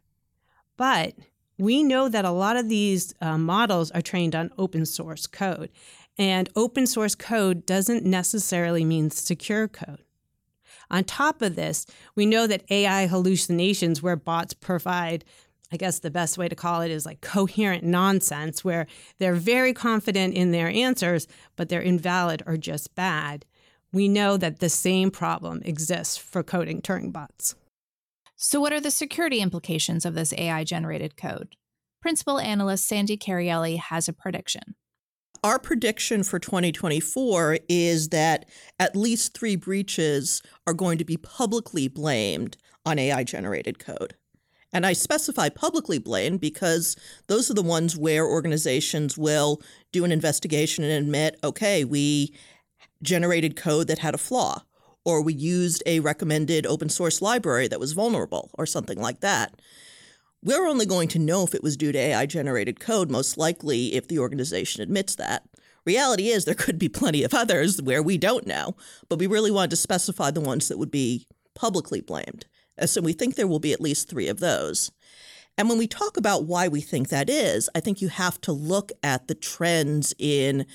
But 0.78 1.16
we 1.58 1.84
know 1.84 2.10
that 2.10 2.26
a 2.26 2.32
lot 2.32 2.58
of 2.58 2.70
these 2.70 3.14
uh, 3.22 3.38
models 3.38 3.92
are 3.92 4.02
trained 4.02 4.36
on 4.36 4.52
open 4.58 4.86
source 4.86 5.26
code. 5.26 5.70
And 6.18 6.50
open 6.56 6.88
source 6.88 7.16
code 7.16 7.66
doesn't 7.66 8.06
necessarily 8.06 8.86
mean 8.86 9.12
secure 9.12 9.68
code. 9.68 10.04
On 10.90 11.04
top 11.04 11.42
of 11.42 11.56
this, 11.56 11.86
we 12.16 12.26
know 12.26 12.48
that 12.48 12.64
AI 12.70 13.08
hallucinations, 13.08 14.02
where 14.02 14.16
bots 14.16 14.54
provide, 14.54 15.26
I 15.72 15.78
guess 15.78 16.00
the 16.00 16.12
best 16.12 16.38
way 16.38 16.48
to 16.48 16.56
call 16.56 16.82
it 16.82 16.92
is 16.92 17.06
like 17.06 17.22
coherent 17.22 17.84
nonsense, 17.84 18.64
where 18.64 18.88
they're 19.18 19.36
very 19.36 19.74
confident 19.74 20.36
in 20.36 20.52
their 20.52 20.70
answers, 20.70 21.28
but 21.56 21.70
they're 21.70 21.82
invalid 21.82 22.44
or 22.46 22.56
just 22.56 22.96
bad. 22.96 23.46
We 23.92 24.08
know 24.08 24.38
that 24.38 24.60
the 24.60 24.70
same 24.70 25.10
problem 25.10 25.62
exists 25.66 26.18
for 26.18 26.44
coding 26.44 26.82
Turing 26.82 27.12
bots. 27.12 27.56
So, 28.36 28.60
what 28.60 28.74
are 28.74 28.82
the 28.82 28.92
security 28.92 29.40
implications 29.40 30.06
of 30.06 30.14
this 30.14 30.34
AI 30.38 30.66
generated 30.66 31.16
code? 31.18 31.56
Principal 32.02 32.40
analyst 32.40 32.86
Sandy 32.86 33.18
Carielli 33.18 33.78
has 33.78 34.08
a 34.08 34.14
prediction 34.14 34.76
our 35.44 35.60
prediction 35.60 36.24
for 36.24 36.40
2024 36.40 37.60
is 37.70 38.10
that 38.10 38.48
at 38.80 38.96
least 38.96 39.38
three 39.38 39.56
breaches 39.56 40.42
are 40.68 40.74
going 40.74 40.98
to 40.98 41.06
be 41.06 41.18
publicly 41.18 41.88
blamed 41.88 42.58
on 42.86 43.00
AI 43.00 43.24
generated 43.24 43.80
code. 43.80 44.16
And 44.74 44.86
I 44.86 44.94
specify 44.94 45.50
publicly 45.50 46.00
blamed 46.00 46.42
because 46.42 46.98
those 47.28 47.50
are 47.50 47.54
the 47.54 47.62
ones 47.62 47.96
where 47.96 48.28
organizations 48.28 49.18
will 49.18 49.62
do 49.92 50.04
an 50.04 50.12
investigation 50.12 50.84
and 50.84 50.92
admit, 50.92 51.40
okay, 51.44 51.86
we 51.86 52.36
generated 53.02 53.56
code 53.56 53.88
that 53.88 54.00
had 54.00 54.14
a 54.14 54.18
flaw, 54.18 54.64
or 55.06 55.22
we 55.22 55.34
used 55.34 55.82
a 55.86 56.02
recommended 56.02 56.66
open 56.66 56.90
source 56.90 57.22
library 57.22 57.68
that 57.70 57.80
was 57.80 57.94
vulnerable, 57.94 58.52
or 58.56 58.66
something 58.66 59.00
like 59.00 59.22
that. 59.22 59.54
We're 60.46 60.68
only 60.68 60.86
going 60.86 61.08
to 61.08 61.18
know 61.18 61.44
if 61.44 61.56
it 61.56 61.64
was 61.64 61.76
due 61.76 61.92
to 61.92 61.98
AI 61.98 62.28
generated 62.28 62.80
code, 62.80 63.10
most 63.10 63.36
likely 63.36 63.96
if 63.96 64.08
the 64.08 64.20
organization 64.20 64.84
admits 64.84 65.16
that. 65.16 65.42
Reality 65.86 66.28
is, 66.28 66.46
there 66.46 66.54
could 66.54 66.78
be 66.78 66.88
plenty 66.88 67.24
of 67.24 67.34
others 67.34 67.82
where 67.82 68.04
we 68.04 68.20
don't 68.20 68.46
know, 68.46 68.76
but 69.10 69.18
we 69.18 69.26
really 69.26 69.50
wanted 69.50 69.72
to 69.72 69.76
specify 69.76 70.30
the 70.30 70.40
ones 70.40 70.68
that 70.68 70.78
would 70.78 70.92
be 70.92 71.26
publicly 71.56 72.00
blamed. 72.00 72.46
Uh, 72.80 72.86
so 72.86 73.02
we 73.02 73.12
think 73.12 73.34
there 73.34 73.48
will 73.48 73.60
be 73.60 73.74
at 73.74 73.82
least 73.82 74.08
three 74.08 74.28
of 74.28 74.40
those. 74.40 74.92
And 75.58 75.68
when 75.68 75.80
we 75.80 75.88
talk 75.88 76.16
about 76.16 76.46
why 76.46 76.68
we 76.68 76.80
think 76.80 77.10
that 77.10 77.28
is, 77.28 77.68
I 77.74 77.80
think 77.80 78.00
you 78.00 78.10
have 78.10 78.40
to 78.42 78.52
look 78.52 78.92
at 79.02 79.28
the 79.28 79.34
trends 79.34 80.14
in 80.20 80.68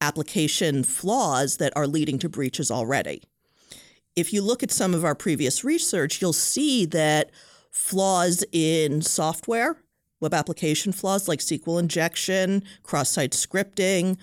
application 0.00 0.84
flaws 0.84 1.56
that 1.56 1.72
are 1.74 1.88
leading 1.88 2.20
to 2.20 2.28
breaches 2.28 2.70
already. 2.70 3.24
If 4.14 4.32
you 4.32 4.40
look 4.40 4.62
at 4.62 4.70
some 4.70 4.94
of 4.94 5.04
our 5.04 5.16
previous 5.16 5.64
research, 5.64 6.22
you'll 6.22 6.32
see 6.32 6.86
that 6.86 7.32
flaws 7.70 8.44
in 8.52 9.02
software, 9.02 9.82
web 10.20 10.34
application 10.34 10.92
flaws 10.92 11.28
like 11.28 11.40
SQL 11.40 11.80
injection, 11.80 12.62
cross 12.82 13.10
site 13.10 13.32
scripting, 13.32 14.18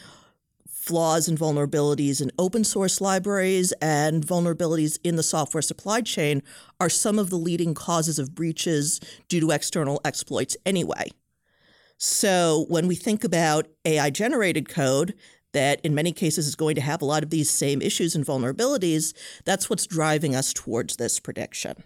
flaws 0.67 1.29
and 1.29 1.39
vulnerabilities 1.39 2.21
in 2.21 2.29
open 2.37 2.63
source 2.63 2.99
libraries, 2.99 3.71
and 3.81 4.25
vulnerabilities 4.25 4.99
in 5.03 5.15
the 5.15 5.23
software 5.23 5.61
supply 5.61 6.01
chain 6.01 6.43
are 6.79 6.89
some 6.89 7.17
of 7.17 7.29
the 7.29 7.37
leading 7.37 7.73
causes 7.73 8.19
of 8.19 8.35
breaches 8.35 8.99
due 9.29 9.39
to 9.39 9.51
external 9.51 10.01
exploits 10.03 10.57
anyway. 10.65 11.09
So 11.97 12.65
when 12.67 12.87
we 12.87 12.95
think 12.95 13.23
about 13.23 13.67
AI 13.85 14.09
generated 14.09 14.67
code, 14.67 15.13
that 15.53 15.79
in 15.85 15.95
many 15.95 16.11
cases 16.11 16.47
is 16.47 16.55
going 16.55 16.75
to 16.75 16.81
have 16.81 17.01
a 17.01 17.05
lot 17.05 17.23
of 17.23 17.29
these 17.29 17.49
same 17.49 17.81
issues 17.81 18.13
and 18.13 18.25
vulnerabilities, 18.25 19.13
that's 19.45 19.69
what's 19.69 19.87
driving 19.87 20.35
us 20.35 20.51
towards 20.51 20.97
this 20.97 21.19
prediction. 21.19 21.83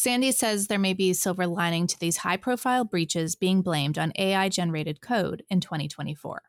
Sandy 0.00 0.30
says 0.30 0.68
there 0.68 0.78
may 0.78 0.94
be 0.94 1.10
a 1.10 1.14
silver 1.14 1.44
lining 1.44 1.88
to 1.88 1.98
these 1.98 2.18
high 2.18 2.36
profile 2.36 2.84
breaches 2.84 3.34
being 3.34 3.62
blamed 3.62 3.98
on 3.98 4.12
AI 4.16 4.48
generated 4.48 5.00
code 5.00 5.42
in 5.50 5.58
2024. 5.60 6.40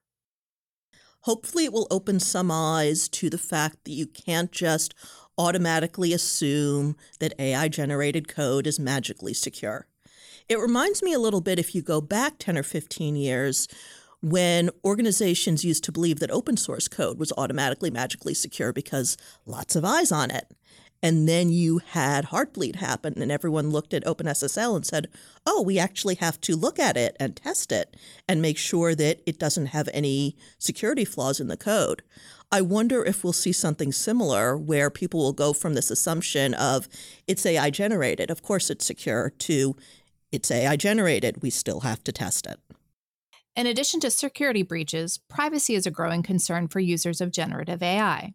Hopefully, 1.21 1.65
it 1.65 1.73
will 1.73 1.87
open 1.89 2.19
some 2.19 2.51
eyes 2.51 3.09
to 3.09 3.27
the 3.27 3.39
fact 3.39 3.85
that 3.85 3.93
you 3.93 4.05
can't 4.05 4.51
just 4.51 4.93
automatically 5.35 6.13
assume 6.13 6.95
that 7.19 7.33
AI 7.39 7.67
generated 7.69 8.27
code 8.27 8.67
is 8.67 8.79
magically 8.79 9.33
secure. 9.33 9.87
It 10.47 10.59
reminds 10.59 11.01
me 11.01 11.13
a 11.13 11.19
little 11.19 11.41
bit 11.41 11.57
if 11.57 11.73
you 11.73 11.81
go 11.81 12.01
back 12.01 12.35
10 12.37 12.55
or 12.55 12.61
15 12.61 13.15
years 13.15 13.67
when 14.21 14.69
organizations 14.85 15.65
used 15.65 15.83
to 15.85 15.91
believe 15.91 16.19
that 16.19 16.29
open 16.29 16.55
source 16.55 16.87
code 16.87 17.17
was 17.17 17.33
automatically 17.35 17.89
magically 17.89 18.35
secure 18.35 18.71
because 18.71 19.17
lots 19.47 19.75
of 19.75 19.83
eyes 19.83 20.11
on 20.11 20.29
it. 20.29 20.53
And 21.01 21.29
then 21.29 21.49
you 21.49 21.77
had 21.77 22.25
Heartbleed 22.25 22.75
happen, 22.75 23.21
and 23.21 23.31
everyone 23.31 23.69
looked 23.69 23.93
at 23.93 24.03
OpenSSL 24.03 24.75
and 24.75 24.85
said, 24.85 25.07
oh, 25.45 25.61
we 25.61 25.79
actually 25.79 26.15
have 26.15 26.41
to 26.41 26.57
look 26.57 26.77
at 26.77 26.97
it 26.97 27.15
and 27.19 27.35
test 27.35 27.71
it 27.71 27.95
and 28.27 28.41
make 28.41 28.57
sure 28.57 28.93
that 28.95 29.21
it 29.25 29.39
doesn't 29.39 29.67
have 29.67 29.89
any 29.93 30.35
security 30.57 31.05
flaws 31.05 31.39
in 31.39 31.47
the 31.47 31.55
code. 31.55 32.03
I 32.51 32.61
wonder 32.61 33.05
if 33.05 33.23
we'll 33.23 33.31
see 33.31 33.53
something 33.53 33.91
similar 33.91 34.57
where 34.57 34.89
people 34.89 35.21
will 35.21 35.33
go 35.33 35.53
from 35.53 35.73
this 35.73 35.91
assumption 35.91 36.53
of 36.53 36.89
it's 37.27 37.45
AI 37.45 37.69
generated, 37.69 38.29
of 38.29 38.41
course 38.41 38.69
it's 38.69 38.85
secure, 38.85 39.29
to 39.29 39.75
it's 40.31 40.51
AI 40.51 40.75
generated, 40.75 41.41
we 41.41 41.49
still 41.49 41.81
have 41.81 42.03
to 42.03 42.11
test 42.11 42.45
it. 42.45 42.59
In 43.55 43.67
addition 43.67 43.99
to 44.01 44.11
security 44.11 44.63
breaches, 44.63 45.17
privacy 45.17 45.75
is 45.75 45.85
a 45.85 45.91
growing 45.91 46.23
concern 46.23 46.67
for 46.67 46.79
users 46.79 47.21
of 47.21 47.31
generative 47.31 47.83
AI. 47.83 48.33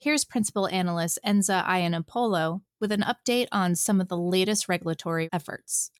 Here's 0.00 0.24
Principal 0.24 0.68
Analyst 0.68 1.18
Enza 1.26 1.66
Iannopoulos 1.66 2.60
with 2.78 2.92
an 2.92 3.02
update 3.02 3.48
on 3.50 3.74
some 3.74 4.00
of 4.00 4.06
the 4.06 4.16
latest 4.16 4.68
regulatory 4.68 5.28
efforts. 5.32 5.90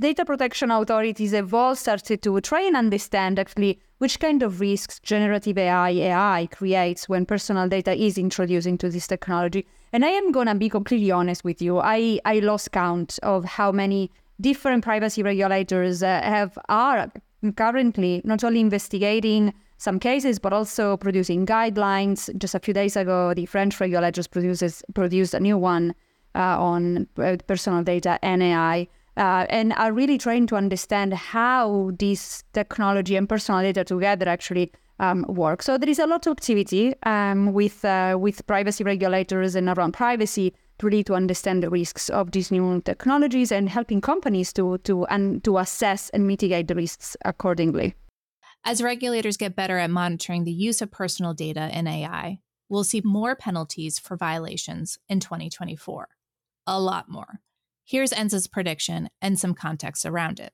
Data 0.00 0.24
protection 0.24 0.72
authorities 0.72 1.30
have 1.30 1.54
all 1.54 1.76
started 1.76 2.22
to 2.22 2.40
try 2.40 2.62
and 2.62 2.76
understand 2.76 3.38
actually 3.38 3.78
which 3.98 4.18
kind 4.18 4.42
of 4.42 4.58
risks 4.58 4.98
generative 4.98 5.56
AI 5.58 5.90
AI 5.90 6.48
creates 6.50 7.08
when 7.08 7.24
personal 7.24 7.68
data 7.68 7.94
is 7.94 8.18
introduced 8.18 8.66
into 8.66 8.88
this 8.88 9.06
technology. 9.06 9.64
And 9.92 10.04
I 10.04 10.08
am 10.08 10.32
gonna 10.32 10.56
be 10.56 10.68
completely 10.68 11.12
honest 11.12 11.44
with 11.44 11.62
you. 11.62 11.78
I, 11.78 12.18
I 12.24 12.40
lost 12.40 12.72
count 12.72 13.16
of 13.22 13.44
how 13.44 13.70
many 13.70 14.10
different 14.40 14.82
privacy 14.82 15.22
regulators 15.22 16.02
uh, 16.02 16.20
have 16.20 16.58
are 16.68 17.12
currently 17.54 18.22
not 18.24 18.42
only 18.42 18.58
investigating 18.58 19.54
some 19.78 19.98
cases, 19.98 20.38
but 20.38 20.52
also 20.52 20.96
producing 20.96 21.46
guidelines. 21.46 22.36
Just 22.38 22.54
a 22.54 22.60
few 22.60 22.74
days 22.74 22.96
ago, 22.96 23.34
the 23.34 23.46
French 23.46 23.78
regulators 23.80 24.26
produces, 24.26 24.82
produced 24.94 25.34
a 25.34 25.40
new 25.40 25.58
one 25.58 25.94
uh, 26.34 26.60
on 26.60 27.06
uh, 27.18 27.36
personal 27.46 27.82
data 27.82 28.18
and 28.22 28.42
AI. 28.42 28.88
Uh, 29.16 29.46
and 29.48 29.72
are 29.78 29.92
really 29.92 30.18
trying 30.18 30.46
to 30.46 30.56
understand 30.56 31.14
how 31.14 31.90
this 31.98 32.44
technology 32.52 33.16
and 33.16 33.26
personal 33.30 33.62
data 33.62 33.82
together 33.82 34.28
actually 34.28 34.70
um, 34.98 35.24
work. 35.28 35.62
So 35.62 35.78
there 35.78 35.88
is 35.88 35.98
a 35.98 36.06
lot 36.06 36.26
of 36.26 36.32
activity 36.32 36.94
um, 37.04 37.54
with 37.54 37.82
uh, 37.84 38.16
with 38.20 38.46
privacy 38.46 38.84
regulators 38.84 39.54
and 39.54 39.68
around 39.68 39.92
privacy 39.92 40.54
to 40.78 40.86
really 40.86 41.04
to 41.04 41.14
understand 41.14 41.62
the 41.62 41.70
risks 41.70 42.10
of 42.10 42.32
these 42.32 42.50
new 42.50 42.82
technologies 42.82 43.50
and 43.52 43.68
helping 43.68 44.00
companies 44.00 44.52
to 44.54 44.78
to 44.78 45.06
and 45.06 45.42
to 45.44 45.58
assess 45.58 46.10
and 46.10 46.26
mitigate 46.26 46.68
the 46.68 46.74
risks 46.74 47.16
accordingly. 47.24 47.94
As 48.68 48.82
regulators 48.82 49.36
get 49.36 49.54
better 49.54 49.78
at 49.78 49.90
monitoring 49.90 50.42
the 50.42 50.50
use 50.50 50.82
of 50.82 50.90
personal 50.90 51.34
data 51.34 51.70
in 51.72 51.86
AI, 51.86 52.40
we'll 52.68 52.82
see 52.82 53.00
more 53.04 53.36
penalties 53.36 54.00
for 54.00 54.16
violations 54.16 54.98
in 55.08 55.20
2024. 55.20 56.08
A 56.66 56.80
lot 56.80 57.08
more. 57.08 57.38
Here's 57.84 58.12
Enza's 58.12 58.48
prediction 58.48 59.08
and 59.22 59.38
some 59.38 59.54
context 59.54 60.04
around 60.04 60.40
it. 60.40 60.52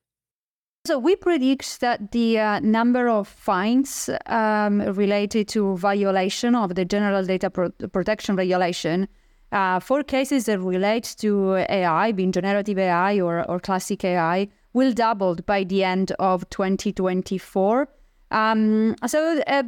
So 0.85 0.99
we 0.99 1.17
predict 1.17 1.81
that 1.81 2.13
the 2.13 2.39
uh, 2.39 2.61
number 2.61 3.09
of 3.09 3.29
fines 3.29 4.11
um, 4.27 4.83
related 4.83 5.49
to 5.49 5.79
violation 5.79 6.55
of 6.55 6.75
the 6.75 6.85
General 6.85 7.25
Data 7.25 7.49
Pro- 7.49 7.71
Protection 7.71 8.37
Regulation 8.37 9.09
uh, 9.53 9.81
for 9.81 10.03
cases 10.03 10.45
that 10.47 10.59
relate 10.59 11.15
to 11.21 11.65
AI, 11.67 12.13
being 12.13 12.33
generative 12.33 12.77
AI 12.77 13.21
or, 13.21 13.49
or 13.51 13.59
classic 13.59 14.05
AI, 14.05 14.49
will 14.75 14.93
double 14.93 15.37
by 15.47 15.65
the 15.65 15.83
end 15.83 16.13
of 16.19 16.47
2024. 16.51 17.89
Um, 18.33 18.97
so 19.07 19.43
uh, 19.47 19.63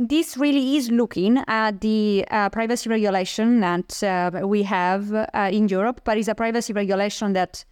this 0.00 0.36
really 0.38 0.76
is 0.76 0.90
looking 0.90 1.44
at 1.46 1.82
the 1.82 2.24
uh, 2.30 2.48
privacy 2.48 2.88
regulation 2.88 3.60
that 3.60 4.02
uh, 4.02 4.46
we 4.46 4.62
have 4.62 5.12
uh, 5.12 5.50
in 5.52 5.68
Europe, 5.68 6.00
but 6.04 6.16
it's 6.16 6.28
a 6.28 6.34
privacy 6.34 6.72
regulation 6.72 7.34
that 7.34 7.62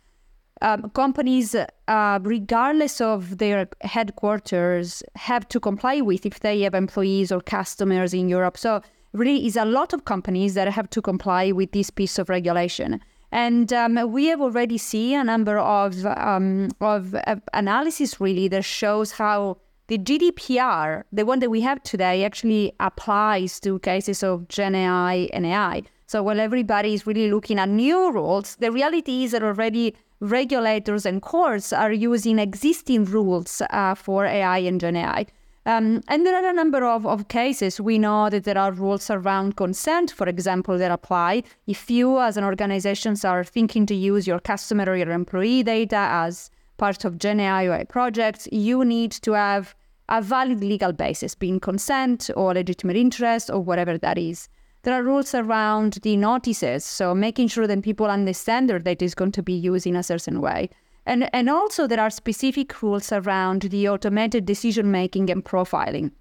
um, 0.60 0.90
companies, 0.90 1.54
uh, 1.54 2.18
regardless 2.22 3.00
of 3.00 3.38
their 3.38 3.68
headquarters, 3.80 5.02
have 5.14 5.48
to 5.48 5.60
comply 5.60 6.02
with 6.02 6.26
if 6.26 6.40
they 6.40 6.60
have 6.62 6.74
employees 6.74 7.32
or 7.32 7.40
customers 7.40 8.12
in 8.12 8.28
Europe. 8.28 8.58
So, 8.58 8.82
really, 9.14 9.46
is 9.46 9.56
a 9.56 9.64
lot 9.64 9.94
of 9.94 10.04
companies 10.04 10.54
that 10.54 10.68
have 10.68 10.90
to 10.90 11.00
comply 11.00 11.52
with 11.52 11.72
this 11.72 11.88
piece 11.88 12.18
of 12.18 12.28
regulation. 12.28 13.00
And 13.30 13.72
um, 13.72 14.10
we 14.10 14.26
have 14.26 14.40
already 14.40 14.78
seen 14.78 15.20
a 15.20 15.24
number 15.24 15.58
of 15.58 16.04
um, 16.04 16.68
of 16.80 17.14
uh, 17.14 17.36
analysis 17.54 18.20
really 18.20 18.48
that 18.48 18.64
shows 18.64 19.12
how 19.12 19.58
the 19.88 19.98
GDPR, 19.98 21.04
the 21.10 21.24
one 21.24 21.40
that 21.40 21.50
we 21.50 21.62
have 21.62 21.82
today, 21.82 22.22
actually 22.22 22.72
applies 22.78 23.58
to 23.60 23.78
cases 23.80 24.22
of 24.22 24.46
Gen 24.48 24.74
AI 24.74 25.28
and 25.32 25.46
AI. 25.46 25.82
So 26.06 26.22
while 26.22 26.40
everybody 26.40 26.94
is 26.94 27.06
really 27.06 27.30
looking 27.30 27.58
at 27.58 27.70
new 27.70 28.12
rules, 28.12 28.56
the 28.56 28.70
reality 28.70 29.24
is 29.24 29.32
that 29.32 29.42
already 29.42 29.94
regulators 30.20 31.06
and 31.06 31.22
courts 31.22 31.72
are 31.72 31.92
using 31.92 32.38
existing 32.38 33.06
rules 33.06 33.62
uh, 33.70 33.94
for 33.94 34.26
AI 34.26 34.58
and 34.58 34.80
Gen 34.80 34.96
AI. 34.96 35.26
Um, 35.64 36.02
and 36.08 36.24
there 36.24 36.34
are 36.34 36.48
a 36.48 36.54
number 36.54 36.84
of, 36.84 37.06
of 37.06 37.28
cases. 37.28 37.80
We 37.80 37.98
know 37.98 38.30
that 38.30 38.44
there 38.44 38.56
are 38.58 38.72
rules 38.72 39.10
around 39.10 39.56
consent, 39.56 40.10
for 40.10 40.26
example, 40.26 40.78
that 40.78 40.90
apply. 40.90 41.44
If 41.66 41.90
you, 41.90 42.20
as 42.20 42.36
an 42.36 42.44
organization, 42.44 43.16
are 43.24 43.44
thinking 43.44 43.84
to 43.86 43.94
use 43.94 44.26
your 44.26 44.38
customer 44.38 44.84
or 44.84 44.96
your 44.96 45.10
employee 45.10 45.62
data 45.62 46.08
as 46.10 46.50
part 46.78 47.04
of 47.04 47.18
Gen 47.18 47.40
AI 47.40 47.64
or 47.64 47.84
projects, 47.84 48.48
you 48.50 48.84
need 48.84 49.12
to 49.12 49.32
have 49.32 49.74
a 50.08 50.22
valid 50.22 50.62
legal 50.62 50.92
basis, 50.92 51.34
being 51.34 51.60
consent 51.60 52.30
or 52.36 52.54
legitimate 52.54 52.96
interest 52.96 53.50
or 53.50 53.60
whatever 53.60 53.98
that 53.98 54.18
is. 54.18 54.48
There 54.82 54.94
are 54.94 55.02
rules 55.02 55.34
around 55.34 55.98
the 56.02 56.16
notices, 56.16 56.84
so 56.84 57.14
making 57.14 57.48
sure 57.48 57.66
that 57.66 57.82
people 57.82 58.06
understand 58.06 58.70
their 58.70 58.78
data 58.78 59.04
is 59.04 59.14
going 59.14 59.32
to 59.32 59.42
be 59.42 59.52
used 59.52 59.86
in 59.86 59.96
a 59.96 60.02
certain 60.02 60.40
way. 60.40 60.70
And, 61.04 61.28
and 61.34 61.50
also 61.50 61.86
there 61.86 62.00
are 62.00 62.10
specific 62.10 62.82
rules 62.82 63.12
around 63.12 63.62
the 63.62 63.88
automated 63.88 64.44
decision 64.44 64.90
making 64.90 65.30
and 65.30 65.44
profiling. 65.44 66.12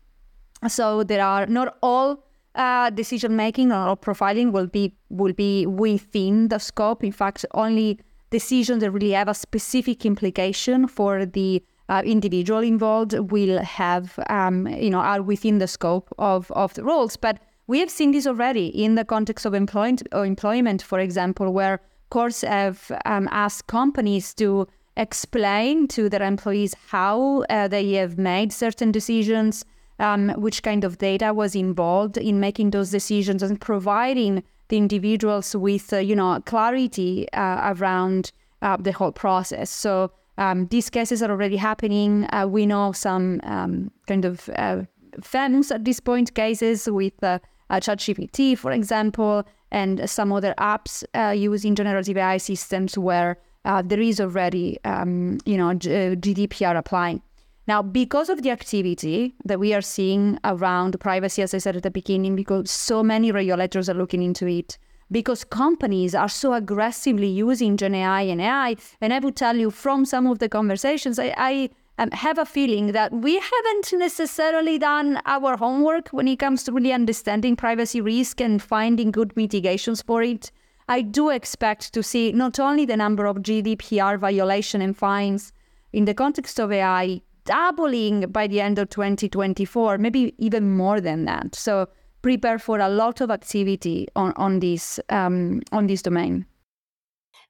So 0.67 1.03
there 1.03 1.23
are 1.23 1.45
not 1.45 1.77
all 1.83 2.23
uh, 2.55 2.89
decision 2.89 3.35
making 3.35 3.71
or 3.71 3.95
profiling 3.95 4.51
will 4.51 4.67
be 4.67 4.95
will 5.09 5.33
be 5.33 5.65
within 5.67 6.47
the 6.47 6.57
scope. 6.57 7.03
In 7.03 7.11
fact, 7.11 7.45
only 7.53 7.99
decisions 8.31 8.81
that 8.81 8.91
really 8.91 9.11
have 9.11 9.27
a 9.27 9.33
specific 9.33 10.05
implication 10.05 10.87
for 10.87 11.25
the 11.25 11.63
uh, 11.89 12.01
individual 12.05 12.59
involved 12.59 13.13
will 13.31 13.59
have 13.63 14.19
um, 14.29 14.67
you 14.67 14.89
know 14.89 14.99
are 14.99 15.21
within 15.21 15.57
the 15.57 15.67
scope 15.67 16.13
of 16.17 16.51
of 16.51 16.73
the 16.73 16.83
rules. 16.83 17.17
But 17.17 17.39
we 17.67 17.79
have 17.79 17.89
seen 17.89 18.11
this 18.11 18.27
already 18.27 18.67
in 18.67 18.95
the 18.95 19.05
context 19.05 19.45
of 19.45 19.53
employment, 19.53 20.03
employment 20.13 20.81
for 20.81 20.99
example, 20.99 21.51
where 21.51 21.79
courts 22.09 22.41
have 22.41 22.91
um, 23.05 23.27
asked 23.31 23.67
companies 23.67 24.33
to 24.35 24.67
explain 24.95 25.87
to 25.87 26.09
their 26.09 26.23
employees 26.23 26.73
how 26.87 27.43
uh, 27.49 27.67
they 27.67 27.93
have 27.93 28.17
made 28.17 28.51
certain 28.51 28.91
decisions, 28.91 29.63
um, 29.99 30.29
which 30.37 30.63
kind 30.63 30.83
of 30.83 30.97
data 30.97 31.33
was 31.33 31.55
involved 31.55 32.17
in 32.17 32.39
making 32.39 32.71
those 32.71 32.89
decisions, 32.89 33.43
and 33.43 33.59
providing 33.61 34.43
the 34.69 34.77
individuals 34.77 35.55
with, 35.55 35.93
uh, 35.93 35.97
you 35.97 36.15
know, 36.15 36.41
clarity 36.45 37.27
uh, 37.33 37.73
around 37.73 38.31
uh, 38.61 38.77
the 38.77 38.91
whole 38.91 39.11
process. 39.11 39.69
So 39.69 40.11
um, 40.37 40.67
these 40.67 40.89
cases 40.89 41.21
are 41.23 41.31
already 41.31 41.57
happening. 41.57 42.27
Uh, 42.31 42.47
we 42.47 42.65
know 42.65 42.91
some 42.91 43.39
um, 43.43 43.91
kind 44.07 44.25
of 44.25 44.49
uh, 44.55 44.83
famous 45.21 45.71
at 45.71 45.85
this 45.85 45.99
point 45.99 46.33
cases 46.35 46.87
with 46.89 47.23
uh, 47.23 47.39
ChatGPT, 47.71 48.57
for 48.57 48.71
example, 48.71 49.43
and 49.71 50.09
some 50.09 50.31
other 50.31 50.53
apps 50.57 51.03
uh, 51.13 51.31
using 51.31 51.75
generative 51.75 52.17
AI 52.17 52.37
systems 52.37 52.97
where 52.97 53.37
uh, 53.65 53.81
there 53.81 53.99
is 53.99 54.21
already, 54.21 54.77
um, 54.85 55.39
you 55.45 55.57
know, 55.57 55.73
G- 55.73 55.89
GDPR 55.89 56.77
applying. 56.77 57.21
Now, 57.67 57.81
because 57.81 58.29
of 58.29 58.43
the 58.43 58.51
activity 58.51 59.35
that 59.43 59.59
we 59.59 59.73
are 59.73 59.81
seeing 59.81 60.39
around 60.45 60.97
privacy, 61.01 61.41
as 61.41 61.53
I 61.53 61.57
said 61.57 61.75
at 61.75 61.83
the 61.83 61.91
beginning, 61.91 62.35
because 62.35 62.71
so 62.71 63.03
many 63.03 63.31
regulators 63.31 63.89
are 63.89 63.93
looking 63.93 64.23
into 64.23 64.47
it, 64.47 64.77
because 65.11 65.43
companies 65.43 66.13
are 66.13 66.29
so 66.29 66.53
aggressively 66.53 67.27
using 67.27 67.77
Gen 67.77 67.95
AI 67.95 68.21
and 68.21 68.41
AI, 68.41 68.75
and 69.01 69.13
I 69.13 69.19
would 69.19 69.35
tell 69.35 69.55
you 69.55 69.71
from 69.71 70.05
some 70.05 70.27
of 70.27 70.39
the 70.39 70.49
conversations, 70.49 71.19
I, 71.19 71.33
I 71.37 71.69
um, 71.97 72.11
have 72.11 72.37
a 72.37 72.45
feeling 72.45 72.91
that 72.91 73.11
we 73.11 73.35
haven't 73.35 73.93
necessarily 73.93 74.77
done 74.77 75.19
our 75.25 75.57
homework 75.57 76.09
when 76.09 76.27
it 76.27 76.39
comes 76.39 76.63
to 76.63 76.71
really 76.71 76.93
understanding 76.93 77.55
privacy 77.55 78.01
risk 78.01 78.41
and 78.41 78.61
finding 78.61 79.11
good 79.11 79.35
mitigations 79.35 80.01
for 80.01 80.21
it. 80.21 80.51
I 80.89 81.01
do 81.01 81.29
expect 81.29 81.93
to 81.93 82.03
see 82.03 82.31
not 82.31 82.59
only 82.59 82.85
the 82.85 82.97
number 82.97 83.25
of 83.25 83.37
GDPR 83.37 84.19
violation 84.19 84.81
and 84.81 84.95
fines 84.95 85.51
in 85.91 86.05
the 86.05 86.13
context 86.13 86.59
of 86.59 86.71
AI 86.71 87.21
doubling 87.45 88.21
by 88.29 88.47
the 88.47 88.61
end 88.61 88.77
of 88.77 88.89
2024, 88.89 89.97
maybe 89.97 90.33
even 90.37 90.75
more 90.75 91.01
than 91.01 91.25
that. 91.25 91.55
So 91.55 91.87
prepare 92.27 92.59
for 92.59 92.79
a 92.79 92.89
lot 92.89 93.21
of 93.21 93.31
activity 93.31 94.07
on 94.13 94.33
on 94.35 94.59
this 94.59 94.99
um, 95.09 95.61
on 95.71 95.87
this 95.87 96.01
domain. 96.01 96.45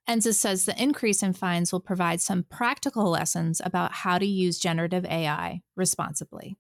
Enza 0.07 0.33
says 0.33 0.65
the 0.65 0.81
increase 0.81 1.23
in 1.23 1.33
fines 1.33 1.71
will 1.71 1.85
provide 1.91 2.21
some 2.21 2.43
practical 2.43 3.09
lessons 3.09 3.61
about 3.65 3.91
how 3.91 4.17
to 4.19 4.25
use 4.25 4.59
generative 4.59 5.05
AI 5.05 5.61
responsibly. 5.75 6.57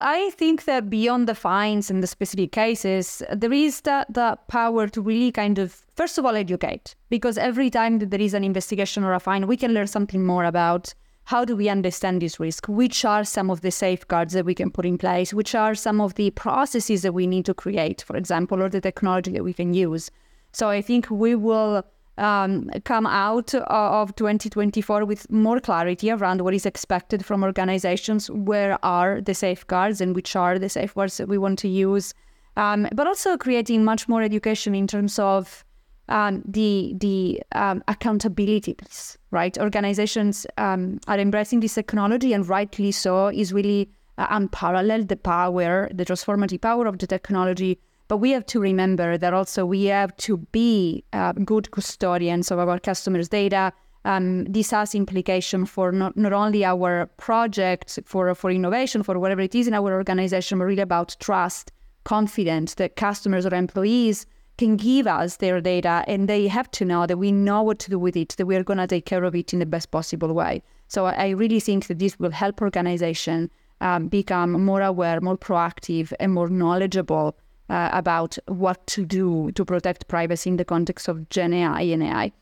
I 0.00 0.30
think 0.30 0.64
that 0.64 0.90
beyond 0.90 1.28
the 1.28 1.34
fines 1.34 1.90
and 1.90 2.02
the 2.02 2.06
specific 2.06 2.52
cases, 2.52 3.22
there 3.32 3.52
is 3.52 3.80
the, 3.82 4.06
the 4.08 4.38
power 4.48 4.88
to 4.88 5.00
really 5.00 5.32
kind 5.32 5.58
of, 5.58 5.86
first 5.96 6.18
of 6.18 6.24
all, 6.26 6.36
educate. 6.36 6.94
Because 7.10 7.38
every 7.38 7.70
time 7.70 7.98
that 7.98 8.10
there 8.10 8.20
is 8.20 8.34
an 8.34 8.44
investigation 8.44 9.04
or 9.04 9.14
a 9.14 9.20
fine, 9.20 9.46
we 9.46 9.56
can 9.56 9.72
learn 9.72 9.86
something 9.86 10.24
more 10.24 10.44
about 10.44 10.94
how 11.24 11.44
do 11.44 11.56
we 11.56 11.68
understand 11.68 12.20
this 12.20 12.38
risk? 12.38 12.66
Which 12.66 13.04
are 13.04 13.24
some 13.24 13.50
of 13.50 13.62
the 13.62 13.70
safeguards 13.70 14.34
that 14.34 14.44
we 14.44 14.54
can 14.54 14.70
put 14.70 14.84
in 14.84 14.98
place? 14.98 15.32
Which 15.32 15.54
are 15.54 15.74
some 15.74 16.00
of 16.00 16.14
the 16.14 16.30
processes 16.30 17.02
that 17.02 17.12
we 17.12 17.26
need 17.26 17.46
to 17.46 17.54
create, 17.54 18.02
for 18.02 18.16
example, 18.16 18.62
or 18.62 18.68
the 18.68 18.80
technology 18.80 19.32
that 19.32 19.44
we 19.44 19.52
can 19.52 19.72
use? 19.72 20.10
So 20.52 20.68
I 20.68 20.82
think 20.82 21.10
we 21.10 21.34
will 21.34 21.82
um, 22.18 22.70
come 22.84 23.06
out 23.06 23.54
of 23.54 24.14
2024 24.16 25.04
with 25.04 25.30
more 25.30 25.60
clarity 25.60 26.10
around 26.10 26.42
what 26.42 26.54
is 26.54 26.66
expected 26.66 27.24
from 27.24 27.42
organizations, 27.42 28.30
where 28.30 28.78
are 28.84 29.20
the 29.20 29.34
safeguards 29.34 30.00
and 30.00 30.14
which 30.14 30.36
are 30.36 30.58
the 30.58 30.68
safeguards 30.68 31.16
that 31.16 31.28
we 31.28 31.38
want 31.38 31.58
to 31.60 31.68
use, 31.68 32.14
um, 32.56 32.86
but 32.94 33.06
also 33.06 33.36
creating 33.36 33.84
much 33.84 34.08
more 34.08 34.22
education 34.22 34.74
in 34.74 34.86
terms 34.86 35.18
of 35.18 35.64
um, 36.08 36.42
the 36.46 36.94
the 36.98 37.42
um, 37.52 37.82
accountability 37.88 38.74
piece, 38.74 39.16
right? 39.30 39.56
Organizations 39.58 40.46
um, 40.58 41.00
are 41.08 41.18
embracing 41.18 41.60
this 41.60 41.74
technology, 41.74 42.32
and 42.32 42.48
rightly 42.48 42.92
so, 42.92 43.28
is 43.28 43.52
really 43.52 43.90
uh, 44.18 44.26
unparalleled 44.30 45.08
the 45.08 45.16
power, 45.16 45.88
the 45.92 46.04
transformative 46.04 46.60
power 46.60 46.86
of 46.86 46.98
the 46.98 47.06
technology 47.06 47.78
but 48.08 48.18
we 48.18 48.30
have 48.30 48.46
to 48.46 48.60
remember 48.60 49.16
that 49.16 49.32
also 49.32 49.64
we 49.64 49.84
have 49.84 50.14
to 50.18 50.36
be 50.52 51.04
uh, 51.12 51.32
good 51.32 51.70
custodians 51.70 52.50
of 52.50 52.58
our 52.58 52.78
customers' 52.78 53.28
data. 53.28 53.72
Um, 54.04 54.44
this 54.44 54.70
has 54.72 54.94
implication 54.94 55.64
for 55.64 55.90
not, 55.90 56.16
not 56.16 56.34
only 56.34 56.64
our 56.64 57.06
project 57.16 57.98
for, 58.04 58.34
for 58.34 58.50
innovation, 58.50 59.02
for 59.02 59.18
whatever 59.18 59.40
it 59.40 59.54
is 59.54 59.66
in 59.66 59.72
our 59.74 59.92
organization, 59.92 60.58
but 60.58 60.66
really 60.66 60.82
about 60.82 61.16
trust, 61.20 61.72
confidence 62.04 62.74
that 62.74 62.96
customers 62.96 63.46
or 63.46 63.54
employees 63.54 64.26
can 64.56 64.76
give 64.76 65.06
us 65.06 65.36
their 65.36 65.60
data 65.60 66.04
and 66.06 66.28
they 66.28 66.48
have 66.48 66.70
to 66.72 66.84
know 66.84 67.06
that 67.06 67.18
we 67.18 67.32
know 67.32 67.62
what 67.62 67.78
to 67.80 67.90
do 67.90 67.98
with 67.98 68.16
it, 68.16 68.34
that 68.36 68.46
we 68.46 68.56
are 68.56 68.62
going 68.62 68.78
to 68.78 68.86
take 68.86 69.06
care 69.06 69.24
of 69.24 69.34
it 69.34 69.52
in 69.52 69.58
the 69.58 69.66
best 69.66 69.90
possible 69.90 70.32
way. 70.32 70.62
So 70.88 71.06
I 71.06 71.30
really 71.30 71.60
think 71.60 71.86
that 71.88 71.98
this 71.98 72.18
will 72.18 72.30
help 72.30 72.62
organization 72.62 73.50
um, 73.80 74.08
become 74.08 74.52
more 74.64 74.82
aware, 74.82 75.20
more 75.20 75.36
proactive, 75.36 76.12
and 76.20 76.32
more 76.32 76.48
knowledgeable 76.48 77.36
uh, 77.68 77.90
about 77.92 78.38
what 78.46 78.86
to 78.88 79.04
do 79.04 79.50
to 79.52 79.64
protect 79.64 80.08
privacy 80.08 80.50
in 80.50 80.56
the 80.56 80.64
context 80.64 81.08
of 81.08 81.28
Gen 81.28 81.52
AI 81.52 81.80
and 81.82 82.02
AI. 82.02 82.32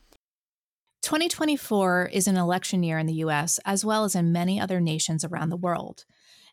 2024 1.02 2.10
is 2.12 2.28
an 2.28 2.36
election 2.36 2.82
year 2.82 2.98
in 2.98 3.06
the 3.06 3.14
US 3.14 3.58
as 3.64 3.84
well 3.84 4.04
as 4.04 4.14
in 4.14 4.30
many 4.30 4.60
other 4.60 4.80
nations 4.80 5.24
around 5.24 5.48
the 5.48 5.56
world. 5.56 6.04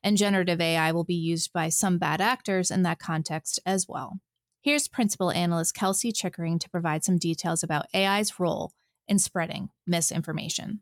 And 0.02 0.18
generative 0.18 0.62
AI 0.62 0.92
will 0.92 1.04
be 1.04 1.14
used 1.14 1.52
by 1.52 1.70
some 1.70 1.98
bad 1.98 2.22
actors 2.22 2.72
in 2.72 2.84
that 2.84 3.00
context 3.00 3.60
as 3.66 3.86
well. 3.88 4.20
Here's 4.62 4.88
principal 4.88 5.32
analyst 5.32 5.74
Kelsey 5.74 6.12
Chickering 6.12 6.60
to 6.60 6.70
provide 6.70 7.04
some 7.04 7.18
details 7.18 7.64
about 7.64 7.88
AI's 7.94 8.40
role 8.40 8.74
in 9.08 9.20
spreading 9.20 9.70
misinformation. 9.88 10.82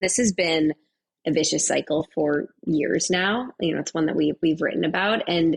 This 0.00 0.18
has 0.18 0.32
been 0.32 0.74
a 1.26 1.32
vicious 1.32 1.66
cycle 1.66 2.06
for 2.14 2.48
years 2.66 3.08
now. 3.10 3.52
You 3.58 3.74
know, 3.74 3.80
it's 3.80 3.94
one 3.94 4.06
that 4.06 4.16
we 4.16 4.34
we've 4.42 4.60
written 4.60 4.84
about 4.84 5.22
and 5.28 5.56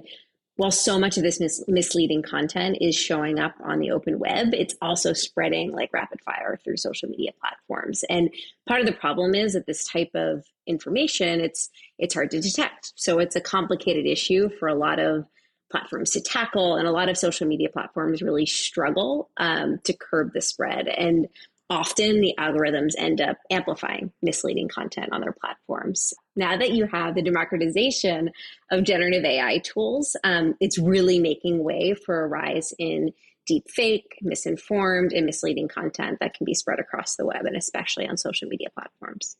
while 0.58 0.72
so 0.72 1.00
much 1.00 1.18
of 1.18 1.24
this 1.24 1.40
mis- 1.40 1.64
misleading 1.68 2.24
content 2.24 2.80
is 2.82 2.96
showing 2.96 3.40
up 3.40 3.54
on 3.64 3.80
the 3.80 3.92
open 3.92 4.18
web, 4.18 4.54
it's 4.54 4.76
also 4.82 5.14
spreading 5.14 5.72
like 5.72 5.94
rapid 5.94 6.20
fire 6.22 6.60
through 6.64 6.78
social 6.78 7.08
media 7.08 7.32
platforms. 7.40 8.04
And 8.10 8.32
part 8.68 8.82
of 8.82 8.88
the 8.88 8.92
problem 8.92 9.36
is 9.36 9.54
that 9.54 9.68
this 9.68 9.88
type 9.88 10.10
of 10.16 10.44
information, 10.66 11.40
it's 11.40 11.70
it's 12.00 12.16
hard 12.16 12.32
to 12.32 12.42
detect. 12.42 12.94
So 12.96 13.20
it's 13.20 13.36
a 13.36 13.42
complicated 13.42 14.08
issue 14.08 14.50
for 14.60 14.68
a 14.68 14.76
lot 14.76 15.00
of 15.00 15.26
platforms 15.72 16.12
to 16.12 16.22
tackle, 16.22 16.76
and 16.76 16.88
a 16.88 16.92
lot 16.92 17.10
of 17.10 17.18
social 17.18 17.48
media 17.48 17.70
platforms 17.70 18.22
really 18.22 18.46
struggle 18.46 19.30
um, 19.38 19.80
to 19.84 19.94
curb 19.94 20.32
the 20.34 20.42
spread. 20.42 20.88
And 20.88 21.28
often 21.70 22.22
the 22.22 22.34
algorithms 22.40 22.94
end 22.98 23.20
up 23.20 23.38
amplifying 23.52 24.12
misleading 24.22 24.70
content 24.70 25.10
on 25.12 25.22
their 25.22 25.34
platforms. 25.34 26.14
Now 26.36 26.58
that 26.58 26.72
you 26.72 26.88
have 26.88 27.16
the 27.16 27.22
democratization 27.22 28.32
of 28.72 28.84
generative 28.84 29.26
AI 29.26 29.60
tools, 29.60 30.16
um, 30.24 30.56
it's 30.60 30.80
really 30.80 31.20
making 31.20 31.64
way 31.64 31.94
for 32.06 32.24
a 32.24 32.28
rise 32.28 32.74
in 32.80 33.12
deep 33.46 33.70
fake, 33.70 34.18
misinformed, 34.22 35.14
and 35.14 35.26
misleading 35.26 35.68
content 35.68 36.20
that 36.20 36.34
can 36.34 36.46
be 36.46 36.54
spread 36.54 36.80
across 36.80 37.16
the 37.16 37.26
web 37.26 37.46
and 37.46 37.56
especially 37.56 38.08
on 38.08 38.18
social 38.18 38.48
media 38.48 38.68
platforms. 38.74 39.38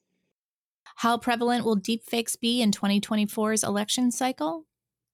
How 0.98 1.18
prevalent 1.18 1.64
will 1.64 1.78
deepfakes 1.78 2.40
be 2.40 2.62
in 2.62 2.72
2024's 2.72 3.64
election 3.64 4.12
cycle? 4.12 4.66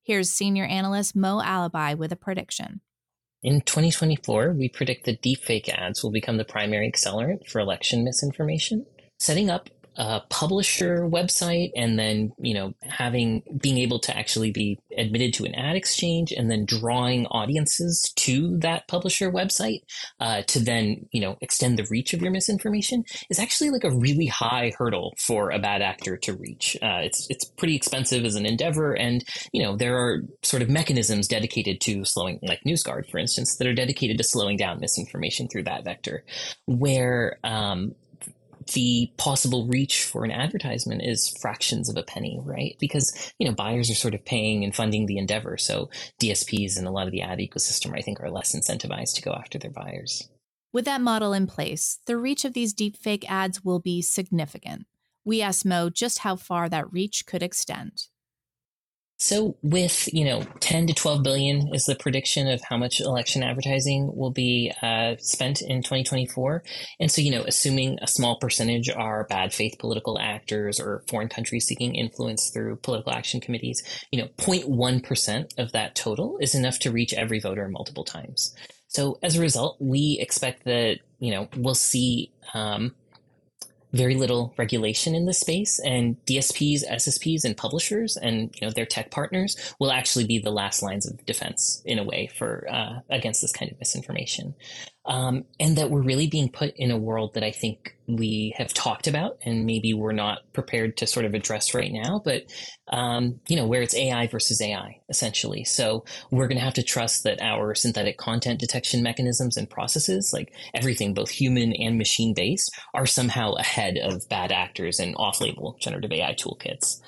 Here's 0.06 0.34
senior 0.34 0.66
analyst 0.66 1.16
Mo 1.16 1.40
Allibhai 1.42 1.98
with 1.98 2.12
a 2.12 2.18
prediction. 2.18 2.82
In 3.42 3.62
2024, 3.62 4.52
we 4.52 4.68
predict 4.68 5.06
that 5.06 5.22
deepfake 5.22 5.70
ads 5.70 6.04
will 6.04 6.12
become 6.12 6.36
the 6.36 6.44
primary 6.44 6.92
accelerant 6.92 7.48
for 7.48 7.62
election 7.62 8.04
misinformation. 8.04 8.86
Setting 9.18 9.50
up 9.50 9.70
a 9.96 10.22
publisher 10.30 11.02
website 11.02 11.72
and 11.76 12.00
then 12.00 12.32
you 12.40 12.54
know 12.54 12.74
having 12.82 13.44
being 13.62 13.78
able 13.78 14.00
to 14.00 14.16
actually 14.18 14.52
be 14.52 14.80
admitted 14.98 15.34
to 15.34 15.46
an 15.46 15.54
ad 15.56 15.76
exchange 15.76 16.32
and 16.32 16.50
then 16.50 16.66
drawing 16.66 17.26
audiences 17.28 18.12
to 18.16 18.58
that 18.58 18.88
publisher 18.88 19.32
website 19.32 19.82
uh, 20.20 20.42
to 20.44 20.60
then 20.60 21.06
you 21.12 21.22
know 21.22 21.38
extend 21.42 21.78
the 21.78 21.86
reach 21.92 22.14
of 22.14 22.22
your 22.22 22.32
misinformation 22.32 23.04
is 23.30 23.40
actually 23.40 23.70
like 23.70 23.84
a 23.84 23.92
really 23.92 24.26
high 24.26 24.72
hurdle 24.78 25.14
for 25.18 25.52
a 25.52 25.60
bad 25.60 25.82
actor 25.82 26.18
to 26.18 26.34
reach. 26.34 26.76
Uh, 26.82 27.02
it's 27.04 27.28
it's 27.30 27.46
pretty 27.46 27.76
expensive 27.76 28.26
as 28.26 28.36
an 28.36 28.46
endeavor 28.46 28.94
and 28.94 29.24
you 29.52 29.62
know 29.62 29.76
there 29.78 29.98
are 29.98 30.22
sort 30.42 30.64
of 30.64 30.70
mechanisms 30.70 31.28
dedicated 31.28 31.80
to 31.80 32.04
slowing 32.04 32.40
like 32.42 32.62
NewsGuard 32.66 33.10
for 33.12 33.20
instance 33.20 33.58
that 33.58 33.68
are 33.68 33.74
dedicated 33.74 34.18
to 34.18 34.24
slowing 34.24 34.58
down 34.58 34.80
misinformation 34.80 35.48
through 35.48 35.64
that 35.64 35.84
vector 35.84 36.24
where 36.66 37.38
um, 37.44 37.94
the 38.68 39.12
possible 39.18 39.68
reach 39.68 40.04
for 40.04 40.24
an 40.24 40.32
advertisement 40.32 41.02
is 41.04 41.36
fractions 41.42 41.90
of 41.90 41.98
a 41.98 42.04
penny, 42.04 42.40
right? 42.44 42.76
Because, 42.80 43.34
you 43.40 43.48
know, 43.48 43.54
buyers 43.54 43.90
are 43.90 43.96
sort 43.96 44.14
of 44.14 44.26
paying 44.26 44.64
and 44.64 44.76
funding 44.76 45.06
the 45.06 45.18
endeavor. 45.18 45.58
So 45.58 45.90
DSPs 46.22 46.78
and 46.78 46.88
a 46.88 46.92
lot 46.92 47.08
of 47.08 47.12
the 47.12 47.22
ad 47.22 47.40
ecosystem, 47.40 47.98
I 47.98 48.02
think, 48.02 48.20
are 48.20 48.32
less 48.32 48.56
incentivized 48.56 49.16
to 49.16 49.22
go 49.22 49.34
after 49.34 49.58
their 49.58 49.72
buyers. 49.72 50.28
With 50.72 50.86
that 50.86 51.02
model 51.02 51.34
in 51.34 51.46
place, 51.46 52.00
the 52.08 52.18
reach 52.18 52.46
of 52.46 52.54
these 52.54 52.74
deepfake 52.74 53.26
ads 53.28 53.64
will 53.64 53.80
be 53.80 54.02
significant. 54.02 54.88
We 55.24 55.42
asked 55.42 55.66
Mo 55.66 55.90
just 55.90 56.20
how 56.20 56.36
far 56.36 56.68
that 56.70 56.92
reach 56.92 57.26
could 57.26 57.44
extend. 57.44 58.08
So 59.18 59.56
with, 59.62 60.12
you 60.14 60.26
know, 60.26 60.44
10 60.60 60.88
to 60.88 60.94
12 60.94 61.24
billion 61.24 61.74
is 61.74 61.86
the 61.86 61.96
prediction 61.96 62.48
of 62.48 62.62
how 62.64 62.78
much 62.78 63.00
election 63.00 63.44
advertising 63.44 64.14
will 64.16 64.32
be 64.32 64.72
uh, 64.82 65.16
spent 65.20 65.62
in 65.62 65.82
2024. 65.82 66.64
And 67.00 67.12
so, 67.12 67.22
you 67.22 67.32
know, 67.32 67.44
assuming 67.44 68.00
a 68.02 68.08
small 68.08 68.38
percentage 68.38 68.90
are 68.90 69.26
bad 69.26 69.54
faith 69.54 69.78
political 69.80 70.20
actors 70.20 70.80
or 70.80 71.04
foreign 71.08 71.30
countries 71.30 71.66
seeking 71.66 71.96
influence 71.96 72.50
through 72.50 72.78
political 72.78 73.14
action 73.14 73.40
committees, 73.40 73.84
you 74.12 74.20
know, 74.20 74.28
0.1% 74.38 75.58
of 75.58 75.72
that 75.72 75.96
total 75.96 76.38
is 76.42 76.56
enough 76.56 76.80
to 76.80 76.92
reach 76.92 77.14
every 77.14 77.40
voter 77.40 77.70
multiple 77.70 78.04
times. 78.04 78.54
So 78.88 79.20
as 79.24 79.38
a 79.38 79.42
result, 79.42 79.78
we 79.80 80.18
expect 80.20 80.66
that, 80.66 81.00
you 81.20 81.32
know, 81.32 81.48
we'll 81.56 81.76
see 81.76 82.32
um, 82.54 82.94
very 83.94 84.16
little 84.16 84.54
regulation 84.58 85.16
in 85.16 85.26
this 85.26 85.40
space 85.40 85.80
and 85.80 86.18
DSPs, 86.26 86.84
SSPs 86.90 87.46
and 87.46 87.56
publishers 87.56 88.18
and 88.18 88.54
you 88.56 88.68
know 88.68 88.74
their 88.74 88.86
tech 88.86 89.12
partners 89.12 89.56
will 89.80 89.92
actually 89.92 90.26
be 90.26 90.40
the 90.40 90.52
last 90.52 90.82
lines 90.82 91.08
of 91.08 91.24
defense 91.26 91.82
in 91.86 92.00
a 92.00 92.04
way 92.04 92.30
for 92.36 92.68
uh, 92.70 93.00
against 93.10 93.42
this 93.42 93.54
kind 93.54 93.72
of 93.72 93.80
misinformation 93.80 94.56
um, 95.06 95.44
and 95.60 95.78
that 95.78 95.90
we're 95.90 96.02
really 96.02 96.28
being 96.28 96.50
put 96.50 96.74
in 96.78 96.90
a 96.90 96.98
world 96.98 97.34
that 97.34 97.44
I 97.44 97.52
think 97.52 97.98
we 98.08 98.54
have 98.58 98.74
talked 98.74 99.08
about 99.08 99.38
and 99.44 99.66
maybe 99.66 99.94
we're 99.94 100.14
not 100.14 100.40
prepared 100.54 100.98
to 100.98 101.08
sort 101.08 101.26
of 101.26 101.34
address 101.34 101.74
right 101.74 101.92
now, 101.92 102.22
but 102.24 102.44
um, 102.90 103.40
you 103.48 103.56
know 103.56 103.68
where 103.68 103.82
it's 103.82 103.96
AI 103.96 104.28
versus 104.28 104.62
AI 104.62 105.02
essentially. 105.10 105.66
So 105.66 106.06
we're 106.32 106.48
going 106.48 106.58
to 106.58 106.64
have 106.64 106.74
to 106.76 106.84
trust 106.84 107.24
that 107.24 107.42
our 107.42 107.76
synthetic 107.76 108.18
content 108.18 108.60
detection 108.60 109.04
mechanisms 109.04 109.58
and 109.58 109.70
processes, 109.70 110.32
like 110.34 110.54
everything 110.74 111.14
both 111.14 111.30
human 111.30 111.74
and 111.74 111.98
machine 111.98 112.34
based, 112.34 112.72
are 112.94 113.06
somehow 113.06 113.54
ahead 113.54 113.98
of 113.98 114.28
bad 114.30 114.52
actors 114.52 115.00
and 115.00 115.16
off-label 115.18 115.78
generative 115.82 116.12
AI 116.12 116.34
toolkits. 116.34 117.02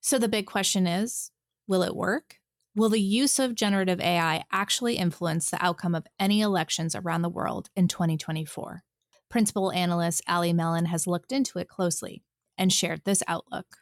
So 0.00 0.18
the 0.18 0.28
big 0.28 0.46
question 0.46 0.86
is, 0.86 1.30
will 1.66 1.82
it 1.82 1.96
work? 1.96 2.37
Will 2.78 2.90
the 2.90 3.00
use 3.00 3.40
of 3.40 3.56
generative 3.56 4.00
AI 4.00 4.44
actually 4.52 4.98
influence 4.98 5.50
the 5.50 5.60
outcome 5.60 5.96
of 5.96 6.06
any 6.20 6.42
elections 6.42 6.94
around 6.94 7.22
the 7.22 7.28
world 7.28 7.70
in 7.74 7.88
2024? 7.88 8.84
Principal 9.28 9.72
analyst 9.72 10.22
Allie 10.28 10.52
Mellen 10.52 10.84
has 10.84 11.08
looked 11.08 11.32
into 11.32 11.58
it 11.58 11.66
closely 11.66 12.22
and 12.56 12.72
shared 12.72 13.00
this 13.04 13.20
outlook. 13.26 13.78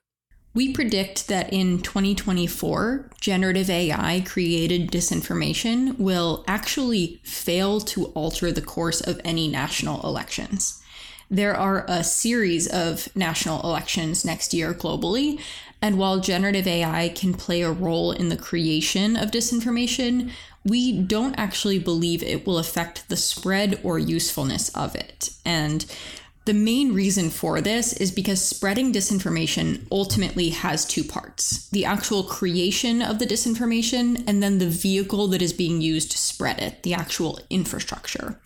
We 0.54 0.72
predict 0.72 1.28
that 1.28 1.52
in 1.52 1.82
2024, 1.82 3.10
generative 3.20 3.68
AI 3.68 4.22
created 4.24 4.90
disinformation 4.90 5.98
will 5.98 6.42
actually 6.48 7.20
fail 7.22 7.80
to 7.80 8.06
alter 8.14 8.50
the 8.50 8.62
course 8.62 9.02
of 9.02 9.20
any 9.26 9.46
national 9.46 10.00
elections. 10.06 10.82
There 11.28 11.56
are 11.56 11.84
a 11.88 12.04
series 12.04 12.68
of 12.68 13.08
national 13.16 13.60
elections 13.62 14.24
next 14.24 14.54
year 14.54 14.72
globally, 14.72 15.40
and 15.82 15.98
while 15.98 16.20
generative 16.20 16.66
AI 16.66 17.10
can 17.10 17.34
play 17.34 17.62
a 17.62 17.70
role 17.70 18.12
in 18.12 18.28
the 18.28 18.36
creation 18.36 19.16
of 19.16 19.30
disinformation, 19.30 20.30
we 20.64 21.00
don't 21.00 21.38
actually 21.38 21.78
believe 21.78 22.22
it 22.22 22.46
will 22.46 22.58
affect 22.58 23.08
the 23.08 23.16
spread 23.16 23.80
or 23.84 23.98
usefulness 23.98 24.68
of 24.70 24.94
it. 24.94 25.30
And 25.44 25.84
the 26.46 26.54
main 26.54 26.94
reason 26.94 27.30
for 27.30 27.60
this 27.60 27.92
is 27.92 28.12
because 28.12 28.40
spreading 28.40 28.92
disinformation 28.92 29.86
ultimately 29.90 30.50
has 30.50 30.84
two 30.84 31.02
parts 31.02 31.68
the 31.70 31.84
actual 31.84 32.22
creation 32.22 33.02
of 33.02 33.18
the 33.18 33.26
disinformation, 33.26 34.22
and 34.26 34.42
then 34.42 34.58
the 34.58 34.68
vehicle 34.68 35.26
that 35.28 35.42
is 35.42 35.52
being 35.52 35.80
used 35.80 36.12
to 36.12 36.18
spread 36.18 36.60
it, 36.60 36.82
the 36.84 36.94
actual 36.94 37.40
infrastructure. 37.50 38.38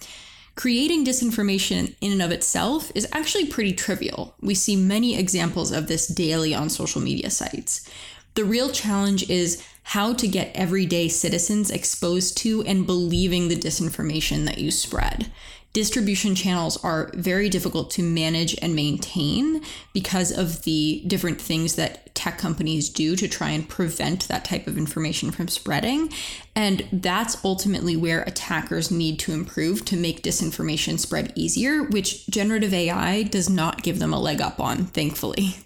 Creating 0.57 1.05
disinformation 1.05 1.95
in 2.01 2.13
and 2.13 2.23
of 2.23 2.31
itself 2.31 2.93
is 2.95 3.09
actually 3.13 3.47
pretty 3.47 3.73
trivial. 3.73 4.35
We 4.41 4.55
see 4.55 4.77
many 4.77 5.17
examples 5.17 5.73
of 5.73 5.87
this 5.87 6.07
daily 6.07 6.55
on 6.55 6.69
social 6.69 7.01
media 7.01 7.31
sites. 7.31 7.89
The 8.35 8.45
real 8.45 8.71
challenge 8.71 9.29
is 9.31 9.63
how 9.83 10.13
to 10.15 10.29
get 10.29 10.55
everyday 10.55 11.09
citizens 11.09 11.71
exposed 11.71 12.37
to 12.39 12.63
and 12.63 12.87
believing 12.87 13.49
the 13.49 13.57
disinformation 13.57 14.45
that 14.45 14.59
you 14.59 14.71
spread 14.71 15.33
distribution 15.73 16.35
channels 16.35 16.83
are 16.83 17.11
very 17.15 17.49
difficult 17.49 17.91
to 17.93 18.03
manage 18.03 18.57
and 18.61 18.75
maintain 18.75 19.63
because 19.93 20.37
of 20.37 20.63
the 20.63 21.03
different 21.07 21.41
things 21.41 21.77
that 21.77 22.13
tech 22.15 22.39
companies 22.39 22.91
do 22.91 23.15
to 23.17 23.29
try 23.29 23.51
and 23.51 23.69
prevent 23.69 24.27
that 24.29 24.45
type 24.45 24.67
of 24.67 24.77
information 24.77 25.31
from 25.31 25.49
spreading. 25.49 26.13
And 26.57 26.87
that's 26.93 27.43
ultimately 27.45 27.97
where 27.97 28.23
attackers 28.23 28.91
need 28.91 29.19
to 29.21 29.33
improve 29.33 29.85
to 29.87 29.97
make 29.97 30.23
disinformation 30.23 30.99
spread 30.99 31.33
easier, 31.37 31.85
which 31.85 32.27
generative 32.27 32.75
AI 32.75 33.23
does 33.23 33.49
not 33.49 33.83
give 33.83 34.01
them 34.01 34.13
a 34.13 34.21
leg 34.21 34.41
up 34.41 34.61
on, 34.61 34.87
thankfully. 34.87 35.57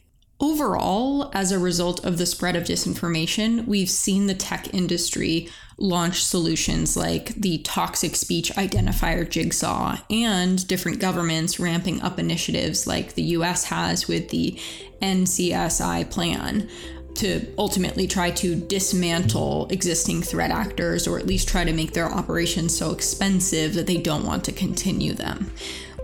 Overall, 0.40 1.30
as 1.32 1.52
a 1.52 1.58
result 1.58 2.04
of 2.04 2.18
the 2.18 2.26
spread 2.26 2.56
of 2.56 2.64
disinformation, 2.64 3.66
we've 3.66 3.88
seen 3.88 4.26
the 4.26 4.34
tech 4.34 4.74
industry 4.74 5.48
launch 5.76 6.24
solutions 6.24 6.96
like 6.96 7.34
the 7.34 7.58
toxic 7.58 8.14
speech 8.14 8.50
identifier 8.52 9.28
jigsaw 9.28 9.96
and 10.08 10.66
different 10.68 11.00
governments 11.00 11.58
ramping 11.58 12.00
up 12.00 12.18
initiatives 12.18 12.86
like 12.86 13.14
the 13.14 13.22
US 13.22 13.64
has 13.64 14.06
with 14.06 14.28
the 14.28 14.58
NCSI 15.02 16.10
plan 16.10 16.68
to 17.14 17.46
ultimately 17.58 18.06
try 18.06 18.30
to 18.30 18.56
dismantle 18.56 19.68
existing 19.70 20.22
threat 20.22 20.50
actors 20.50 21.06
or 21.06 21.18
at 21.18 21.26
least 21.26 21.48
try 21.48 21.64
to 21.64 21.72
make 21.72 21.92
their 21.92 22.10
operations 22.10 22.76
so 22.76 22.92
expensive 22.92 23.74
that 23.74 23.86
they 23.86 23.96
don't 23.96 24.26
want 24.26 24.44
to 24.44 24.52
continue 24.52 25.12
them. 25.12 25.50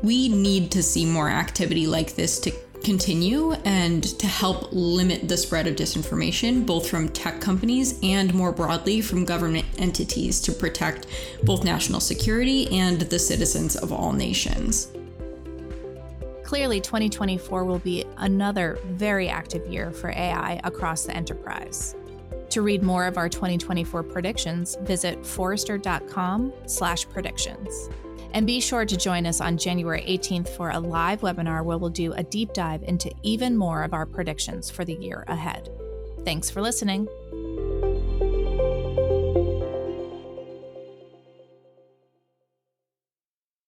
We 0.02 0.28
need 0.28 0.70
to 0.72 0.82
see 0.82 1.04
more 1.04 1.28
activity 1.28 1.86
like 1.86 2.14
this 2.14 2.38
to 2.40 2.52
continue 2.84 3.52
and 3.64 4.02
to 4.18 4.26
help 4.26 4.68
limit 4.72 5.28
the 5.28 5.36
spread 5.36 5.66
of 5.66 5.76
disinformation, 5.76 6.66
both 6.66 6.88
from 6.88 7.08
tech 7.08 7.40
companies 7.40 7.98
and 8.02 8.34
more 8.34 8.52
broadly 8.52 9.00
from 9.00 9.24
government 9.24 9.66
entities 9.78 10.40
to 10.40 10.52
protect 10.52 11.06
both 11.44 11.64
national 11.64 12.00
security 12.00 12.68
and 12.70 13.00
the 13.00 13.18
citizens 13.18 13.76
of 13.76 13.92
all 13.92 14.12
nations. 14.12 14.88
Clearly, 16.42 16.80
2024 16.80 17.64
will 17.64 17.78
be 17.78 18.04
another 18.16 18.78
very 18.86 19.28
active 19.28 19.66
year 19.68 19.92
for 19.92 20.10
AI 20.10 20.60
across 20.64 21.04
the 21.04 21.16
enterprise. 21.16 21.94
To 22.50 22.62
read 22.62 22.82
more 22.82 23.06
of 23.06 23.16
our 23.16 23.28
2024 23.28 24.02
predictions, 24.02 24.76
visit 24.82 25.24
forrester.com/predictions. 25.24 27.88
And 28.32 28.46
be 28.46 28.60
sure 28.60 28.84
to 28.84 28.96
join 28.96 29.26
us 29.26 29.40
on 29.40 29.58
January 29.58 30.02
18th 30.02 30.48
for 30.50 30.70
a 30.70 30.78
live 30.78 31.20
webinar 31.20 31.64
where 31.64 31.78
we'll 31.78 31.90
do 31.90 32.12
a 32.12 32.22
deep 32.22 32.52
dive 32.52 32.82
into 32.84 33.10
even 33.22 33.56
more 33.56 33.82
of 33.82 33.92
our 33.92 34.06
predictions 34.06 34.70
for 34.70 34.84
the 34.84 34.94
year 34.94 35.24
ahead. 35.26 35.68
Thanks 36.24 36.50
for 36.50 36.60
listening. 36.60 37.08